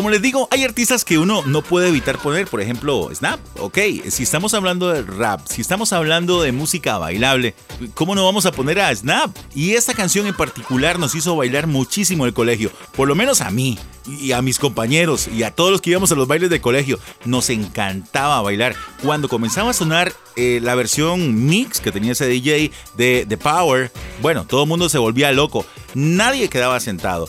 Como 0.01 0.09
les 0.09 0.23
digo, 0.23 0.49
hay 0.51 0.65
artistas 0.65 1.05
que 1.05 1.19
uno 1.19 1.43
no 1.45 1.61
puede 1.61 1.89
evitar 1.89 2.17
poner, 2.17 2.47
por 2.47 2.63
ejemplo, 2.63 3.11
Snap. 3.15 3.39
Ok, 3.59 3.77
si 4.09 4.23
estamos 4.23 4.55
hablando 4.55 4.89
de 4.89 5.03
rap, 5.03 5.43
si 5.47 5.61
estamos 5.61 5.93
hablando 5.93 6.41
de 6.41 6.53
música 6.53 6.97
bailable, 6.97 7.55
¿cómo 7.93 8.15
no 8.15 8.25
vamos 8.25 8.47
a 8.47 8.53
poner 8.53 8.81
a 8.81 8.97
Snap? 8.97 9.37
Y 9.55 9.73
esta 9.73 9.93
canción 9.93 10.27
en 10.27 10.35
particular 10.35 10.99
nos 10.99 11.15
hizo 11.15 11.37
bailar 11.37 11.67
muchísimo 11.67 12.25
el 12.25 12.33
colegio, 12.33 12.71
por 12.97 13.09
lo 13.09 13.15
menos 13.15 13.43
a 13.43 13.51
mí 13.51 13.79
y 14.07 14.33
a 14.33 14.41
mis 14.41 14.59
compañeros 14.59 15.29
y 15.29 15.43
a 15.43 15.51
todos 15.51 15.71
los 15.71 15.83
que 15.83 15.91
íbamos 15.91 16.11
a 16.13 16.15
los 16.15 16.27
bailes 16.27 16.49
de 16.49 16.63
colegio. 16.63 16.99
Nos 17.27 17.51
encantaba 17.51 18.41
bailar. 18.41 18.75
Cuando 19.03 19.29
comenzaba 19.29 19.69
a 19.69 19.75
sonar 19.75 20.15
eh, 20.35 20.61
la 20.63 20.77
versión 20.77 21.45
mix 21.45 21.79
que 21.79 21.93
tenía 21.93 22.13
ese 22.13 22.27
DJ 22.27 22.71
de 22.97 23.27
The 23.29 23.37
Power, 23.37 23.93
bueno, 24.23 24.47
todo 24.47 24.63
el 24.63 24.69
mundo 24.71 24.89
se 24.89 24.97
volvía 24.97 25.31
loco. 25.33 25.67
Nadie 25.93 26.49
quedaba 26.49 26.81
sentado. 26.81 27.29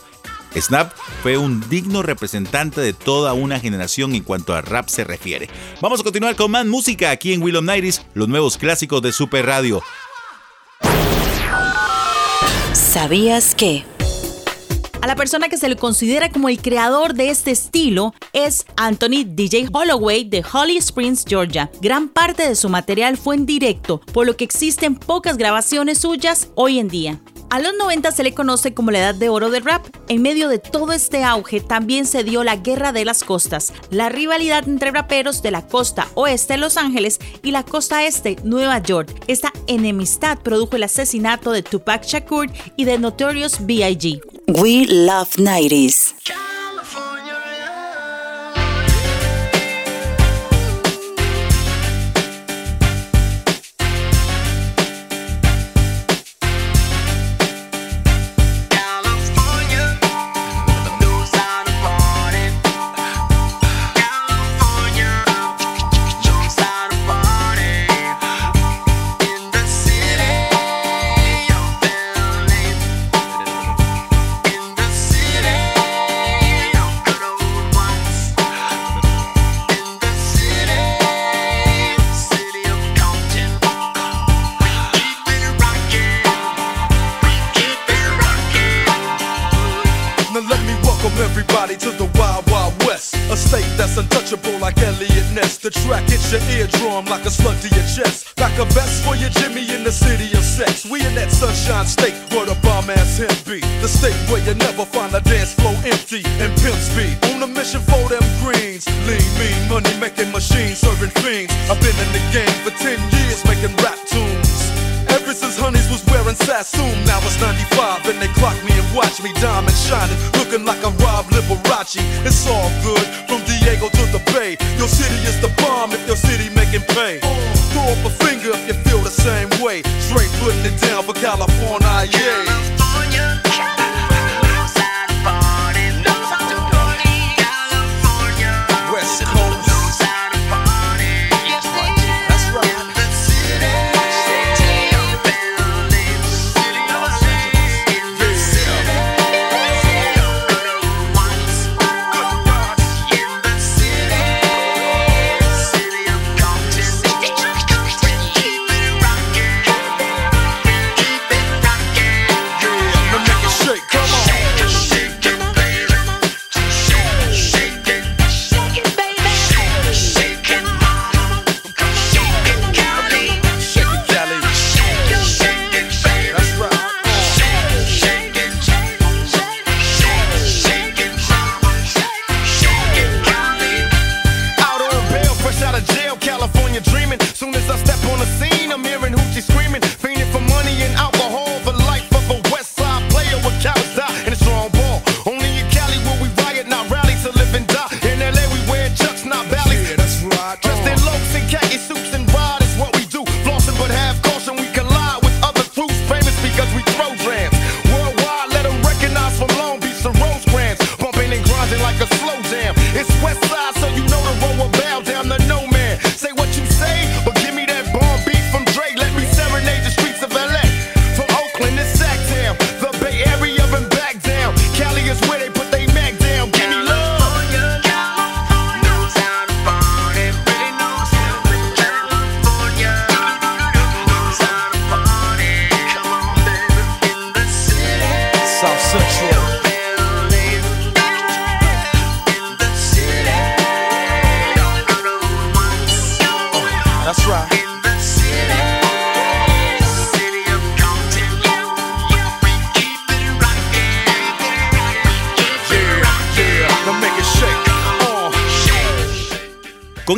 Snap 0.56 0.93
fue 1.24 1.38
un 1.38 1.68
digno 1.70 2.02
representante 2.04 2.82
de 2.82 2.93
toda 2.93 3.34
una 3.34 3.60
generación 3.60 4.16
en 4.16 4.24
cuanto 4.24 4.54
a 4.54 4.62
rap 4.62 4.89
se 4.89 5.04
refiere. 5.04 5.49
Vamos 5.82 6.02
a 6.02 6.04
continuar 6.04 6.36
con 6.36 6.52
más 6.52 6.66
música 6.66 7.12
aquí 7.12 7.34
en 7.34 7.41
Willow 7.41 7.62
Nighties, 7.62 8.06
los 8.14 8.28
nuevos 8.28 8.58
clásicos 8.58 9.02
de 9.02 9.12
Super 9.12 9.45
Radio. 9.45 9.82
¿Sabías 12.74 13.56
que? 13.56 13.86
A 15.02 15.08
la 15.08 15.16
persona 15.16 15.49
que 15.49 15.58
se 15.58 15.68
le 15.68 15.78
considera 15.78 16.30
como 16.30 16.47
el 16.47 16.62
creador 16.62 17.16
de 17.16 17.32
este 17.32 17.49
estilo 17.49 18.14
es 18.34 18.68
Anthony 18.78 19.24
DJ 19.26 19.70
Holloway 19.74 20.26
de 20.26 20.43
Holly 20.43 20.78
Springs, 20.78 21.26
Georgia. 21.28 21.72
Gran 21.82 22.08
parte 22.08 22.47
de 22.47 22.56
su 22.56 22.70
material 22.70 23.18
fue 23.18 23.36
en 23.36 23.47
directo, 23.47 23.99
por 24.14 24.28
lo 24.28 24.38
que 24.38 24.43
existen 24.43 24.95
pocas 24.95 25.38
grabaciones 25.38 25.97
suyas 25.97 26.49
hoy 26.54 26.78
en 26.78 26.88
día. 26.88 27.20
A 27.52 27.60
los 27.60 27.74
90 27.78 28.14
se 28.14 28.24
le 28.24 28.34
conoce 28.34 28.74
como 28.74 28.91
la 28.91 28.99
edad 28.99 29.14
de 29.14 29.28
oro 29.28 29.49
del 29.49 29.66
rap. 29.66 29.86
En 30.08 30.22
medio 30.22 30.47
de 30.47 30.58
todo 30.58 30.93
este 30.93 31.26
auge 31.26 31.60
también 31.60 32.06
se 32.06 32.24
dio 32.24 32.45
la 32.45 32.56
guerra 32.56 32.93
de 32.93 33.04
las 33.04 33.26
costas, 33.26 33.74
la 33.89 34.08
rivalidad 34.08 34.70
entre 34.70 34.91
raperos 34.91 35.41
de 35.41 35.52
la 35.52 35.68
costa 35.68 36.08
oeste 36.14 36.54
de 36.54 36.60
Los 36.60 36.78
Ángeles 36.78 37.20
y 37.43 37.52
la 37.52 37.66
costa 37.66 38.06
este 38.06 38.38
Nueva 38.45 38.82
York. 38.82 39.14
Esta 39.28 39.52
enemistad 39.68 40.39
produjo 40.39 40.78
el 40.78 40.84
asesinato 40.84 41.52
de 41.52 41.62
Tupac 41.62 42.06
Shakur 42.06 42.49
y 42.78 42.86
de 42.86 42.97
Notorious 42.97 43.66
B.I.G. 43.66 44.22
We 44.47 44.86
Love 44.88 45.36
90s. 45.36 46.61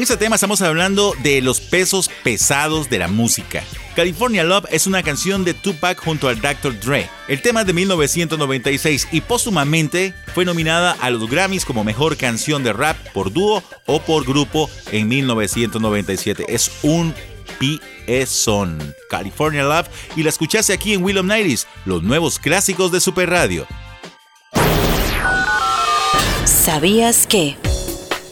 En 0.03 0.11
este 0.11 0.17
tema 0.17 0.35
estamos 0.35 0.61
hablando 0.61 1.15
de 1.23 1.41
los 1.41 1.61
pesos 1.61 2.09
pesados 2.23 2.89
de 2.89 2.99
la 2.99 3.07
música. 3.07 3.63
California 3.95 4.43
Love 4.43 4.65
es 4.69 4.85
una 4.85 5.01
canción 5.01 5.45
de 5.45 5.53
Tupac 5.53 5.97
junto 5.97 6.27
al 6.27 6.41
Dr. 6.41 6.77
Dre. 6.77 7.09
El 7.29 7.41
tema 7.41 7.61
es 7.61 7.67
de 7.67 7.71
1996 7.71 9.07
y 9.13 9.21
póstumamente 9.21 10.13
fue 10.35 10.43
nominada 10.43 10.97
a 10.99 11.09
los 11.09 11.29
Grammys 11.29 11.63
como 11.63 11.85
mejor 11.85 12.17
canción 12.17 12.65
de 12.65 12.73
rap 12.73 12.97
por 13.13 13.31
dúo 13.31 13.63
o 13.85 14.01
por 14.01 14.25
grupo 14.25 14.69
en 14.91 15.07
1997. 15.07 16.47
Es 16.49 16.69
un 16.81 17.13
piezón. 17.57 18.77
California 19.09 19.63
Love 19.63 19.87
y 20.17 20.23
la 20.23 20.29
escuchaste 20.31 20.73
aquí 20.73 20.91
en 20.91 21.01
Willow 21.01 21.23
Nighties, 21.23 21.65
los 21.85 22.03
nuevos 22.03 22.39
clásicos 22.39 22.91
de 22.91 22.99
Super 22.99 23.29
Radio. 23.29 23.65
¿Sabías 26.43 27.25
que? 27.25 27.55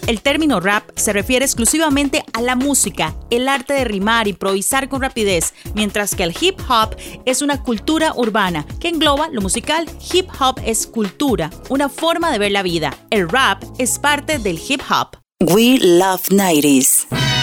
El 0.08 0.22
término 0.22 0.60
rap 0.60 0.90
se 0.96 1.14
refiere 1.14 1.46
exclusivamente 1.46 2.24
a 2.34 2.42
la 2.42 2.56
música, 2.56 3.16
el 3.30 3.48
arte 3.48 3.74
de 3.74 3.84
rimar, 3.84 4.28
improvisar 4.28 4.90
con 4.90 5.02
rapidez, 5.02 5.54
mientras 5.74 6.16
que 6.16 6.24
el 6.24 6.36
hip 6.40 6.60
hop 6.70 6.96
es 7.26 7.42
una 7.42 7.62
cultura 7.64 8.14
urbana 8.16 8.66
que 8.80 8.90
engloba 8.90 9.30
lo 9.30 9.42
musical. 9.42 9.90
Hip 10.12 10.30
hop 10.40 10.60
es 10.66 10.88
cultura, 10.88 11.50
una 11.70 11.90
forma 11.90 12.32
de 12.32 12.40
ver 12.40 12.52
la 12.52 12.64
vida. 12.64 12.96
El 13.10 13.30
rap 13.30 13.64
es 13.78 14.00
parte 14.00 14.40
del 14.40 14.60
hip 14.68 14.82
hop. 14.90 15.18
We 15.40 15.80
love 15.80 16.30
90s. 16.30 17.41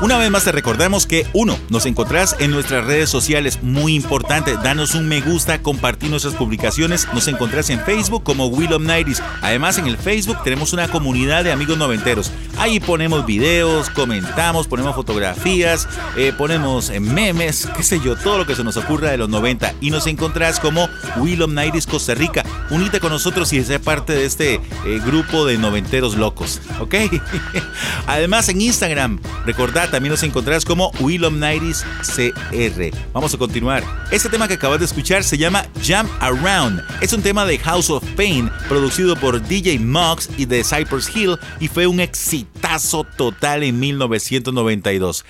Una 0.00 0.18
vez 0.18 0.30
más 0.30 0.44
te 0.44 0.52
recordamos 0.52 1.06
que 1.06 1.26
uno, 1.32 1.58
nos 1.70 1.86
encontrás 1.86 2.36
en 2.38 2.50
nuestras 2.50 2.84
redes 2.84 3.10
sociales, 3.10 3.62
muy 3.62 3.94
importante, 3.94 4.56
danos 4.62 4.94
un 4.94 5.08
me 5.08 5.20
gusta, 5.20 5.62
compartir 5.62 6.10
nuestras 6.10 6.34
publicaciones, 6.34 7.08
nos 7.12 7.28
encontrás 7.28 7.70
en 7.70 7.80
Facebook 7.80 8.22
como 8.22 8.46
Will 8.46 8.72
of. 8.72 8.82
Además 9.40 9.78
en 9.78 9.86
el 9.86 9.96
Facebook 9.96 10.42
tenemos 10.44 10.72
una 10.72 10.88
comunidad 10.88 11.44
de 11.44 11.52
amigos 11.52 11.78
noventeros. 11.78 12.30
Ahí 12.62 12.78
ponemos 12.78 13.26
videos, 13.26 13.90
comentamos, 13.90 14.68
ponemos 14.68 14.94
fotografías, 14.94 15.88
eh, 16.16 16.32
ponemos 16.32 16.90
eh, 16.90 17.00
memes, 17.00 17.68
qué 17.76 17.82
sé 17.82 17.98
yo, 17.98 18.14
todo 18.14 18.38
lo 18.38 18.46
que 18.46 18.54
se 18.54 18.62
nos 18.62 18.76
ocurra 18.76 19.10
de 19.10 19.16
los 19.16 19.28
90 19.28 19.74
y 19.80 19.90
nos 19.90 20.06
encontrás 20.06 20.60
como 20.60 20.88
Will 21.16 21.42
of 21.42 21.50
Nighties 21.50 21.88
Costa 21.88 22.14
Rica. 22.14 22.44
Unite 22.70 23.00
con 23.00 23.10
nosotros 23.10 23.52
y 23.52 23.64
sé 23.64 23.80
parte 23.80 24.12
de 24.12 24.26
este 24.26 24.54
eh, 24.54 24.60
grupo 25.04 25.44
de 25.44 25.58
noventeros 25.58 26.14
locos, 26.14 26.60
¿ok? 26.78 26.94
Además 28.06 28.48
en 28.48 28.60
Instagram, 28.60 29.18
recordad, 29.44 29.90
también 29.90 30.12
nos 30.12 30.22
encontrarás 30.22 30.64
como 30.64 30.92
Willom 31.00 31.40
Nighties 31.40 31.84
CR. 32.14 32.96
Vamos 33.12 33.34
a 33.34 33.38
continuar. 33.38 33.82
Este 34.12 34.28
tema 34.28 34.46
que 34.46 34.54
acabas 34.54 34.78
de 34.78 34.84
escuchar 34.84 35.24
se 35.24 35.36
llama 35.36 35.66
Jump 35.84 36.08
Around. 36.20 36.80
Es 37.00 37.12
un 37.12 37.22
tema 37.22 37.44
de 37.44 37.58
House 37.58 37.90
of 37.90 38.04
Pain, 38.14 38.48
producido 38.68 39.16
por 39.16 39.42
DJ 39.42 39.80
Mox 39.80 40.30
y 40.36 40.44
de 40.44 40.62
Cypress 40.62 41.10
Hill, 41.12 41.36
y 41.58 41.66
fue 41.66 41.88
un 41.88 41.98
total 43.16 43.62
en 43.64 43.78
1992. 43.78 45.24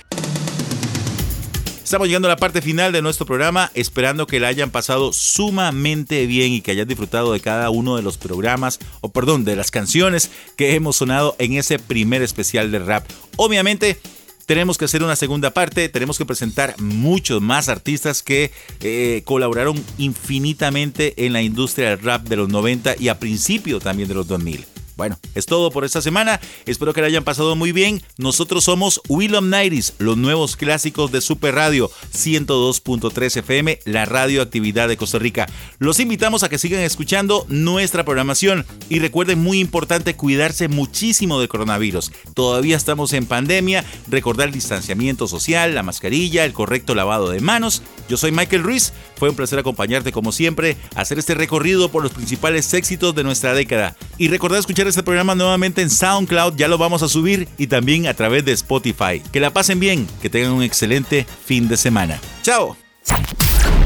Estamos 1.82 2.07
llegando 2.07 2.28
a 2.28 2.30
la 2.30 2.36
parte 2.36 2.62
final 2.62 2.93
de 2.93 3.03
nuestro 3.03 3.26
programa, 3.26 3.70
esperando 3.74 4.26
que 4.26 4.38
la 4.38 4.49
hayan 4.49 4.70
pasado 4.70 5.12
sumamente 5.12 6.24
bien 6.26 6.53
y 6.53 6.61
que 6.61 6.70
hayan 6.70 6.86
disfrutado 6.86 7.32
de 7.32 7.40
cada 7.40 7.68
uno 7.70 7.97
de 7.97 8.03
los 8.03 8.16
programas, 8.16 8.78
o 9.01 9.11
perdón, 9.11 9.45
de 9.45 9.57
las 9.57 9.70
canciones 9.70 10.30
que 10.57 10.74
hemos 10.74 10.97
sonado 10.97 11.34
en 11.38 11.55
ese 11.55 11.78
primer 11.78 12.22
especial 12.22 12.70
de 12.70 12.78
rap. 12.78 13.05
Obviamente, 13.36 13.99
tenemos 14.47 14.78
que 14.78 14.84
hacer 14.84 15.03
una 15.03 15.16
segunda 15.16 15.51
parte, 15.51 15.88
tenemos 15.88 16.16
que 16.16 16.24
presentar 16.24 16.80
muchos 16.80 17.43
más 17.43 17.68
artistas 17.68 18.22
que 18.22 18.53
eh, 18.80 19.22
colaboraron 19.24 19.84
infinitamente 19.99 21.26
en 21.26 21.32
la 21.32 21.43
industria 21.43 21.90
del 21.90 22.01
rap 22.01 22.22
de 22.28 22.36
los 22.36 22.49
90 22.49 22.95
y 23.01 23.09
a 23.09 23.18
principio 23.18 23.80
también 23.80 24.09
de 24.09 24.14
los 24.14 24.28
2000. 24.28 24.64
Bueno, 25.03 25.18
es 25.34 25.46
todo 25.46 25.72
por 25.72 25.84
esta 25.84 26.00
semana. 26.00 26.40
Espero 26.64 26.94
que 26.94 27.00
la 27.00 27.09
hayan 27.09 27.24
pasado 27.24 27.57
muy 27.57 27.72
bien. 27.72 28.00
Nosotros 28.18 28.62
somos 28.62 29.00
Willom 29.09 29.50
Nighties, 29.50 29.94
los 29.98 30.16
nuevos 30.16 30.55
clásicos 30.55 31.11
de 31.11 31.20
Super 31.20 31.57
Radio 31.57 31.90
102.3 32.14 33.38
FM, 33.38 33.80
la 33.84 34.05
radioactividad 34.05 34.86
de 34.86 34.96
Costa 34.96 35.18
Rica. 35.18 35.48
Los 35.80 35.98
invitamos 35.98 36.44
a 36.44 36.48
que 36.48 36.57
sigan 36.57 36.82
escuchando 36.82 37.46
nuestra 37.48 38.05
programación 38.05 38.64
y 38.88 39.00
recuerden 39.00 39.40
muy 39.42 39.59
importante 39.59 40.14
cuidarse 40.14 40.68
muchísimo 40.68 41.40
de 41.40 41.48
coronavirus. 41.48 42.12
Todavía 42.34 42.76
estamos 42.76 43.12
en 43.12 43.26
pandemia, 43.26 43.84
recordar 44.07 44.46
el 44.46 44.55
distanciamiento 44.55 45.26
social, 45.26 45.74
la 45.74 45.82
mascarilla, 45.82 46.44
el 46.44 46.53
correcto 46.53 46.94
lavado 46.94 47.28
de 47.28 47.40
manos. 47.40 47.82
Yo 48.09 48.16
soy 48.16 48.30
Michael 48.30 48.62
Ruiz. 48.62 48.92
Fue 49.23 49.31
un 49.31 49.37
placer 49.37 49.57
acompañarte 49.57 50.11
como 50.11 50.33
siempre, 50.33 50.77
hacer 50.97 51.16
este 51.16 51.37
recorrido 51.37 51.89
por 51.89 52.03
los 52.03 52.11
principales 52.11 52.75
éxitos 52.75 53.14
de 53.14 53.23
nuestra 53.23 53.55
década. 53.55 53.95
Y 54.18 54.27
recordar 54.27 54.59
escuchar 54.59 54.89
este 54.89 55.05
programa 55.05 55.37
nuevamente 55.37 55.81
en 55.81 55.91
SoundCloud, 55.91 56.57
ya 56.57 56.66
lo 56.66 56.77
vamos 56.77 57.05
a 57.05 57.09
subir 57.09 57.47
y 57.57 57.68
también 57.68 58.09
a 58.09 58.14
través 58.14 58.45
de 58.45 58.51
Spotify. 58.51 59.23
Que 59.31 59.39
la 59.39 59.51
pasen 59.51 59.79
bien, 59.79 60.09
que 60.20 60.29
tengan 60.29 60.51
un 60.51 60.64
excelente 60.64 61.25
fin 61.47 61.68
de 61.68 61.77
semana. 61.77 62.20
¡Chao! 62.43 62.77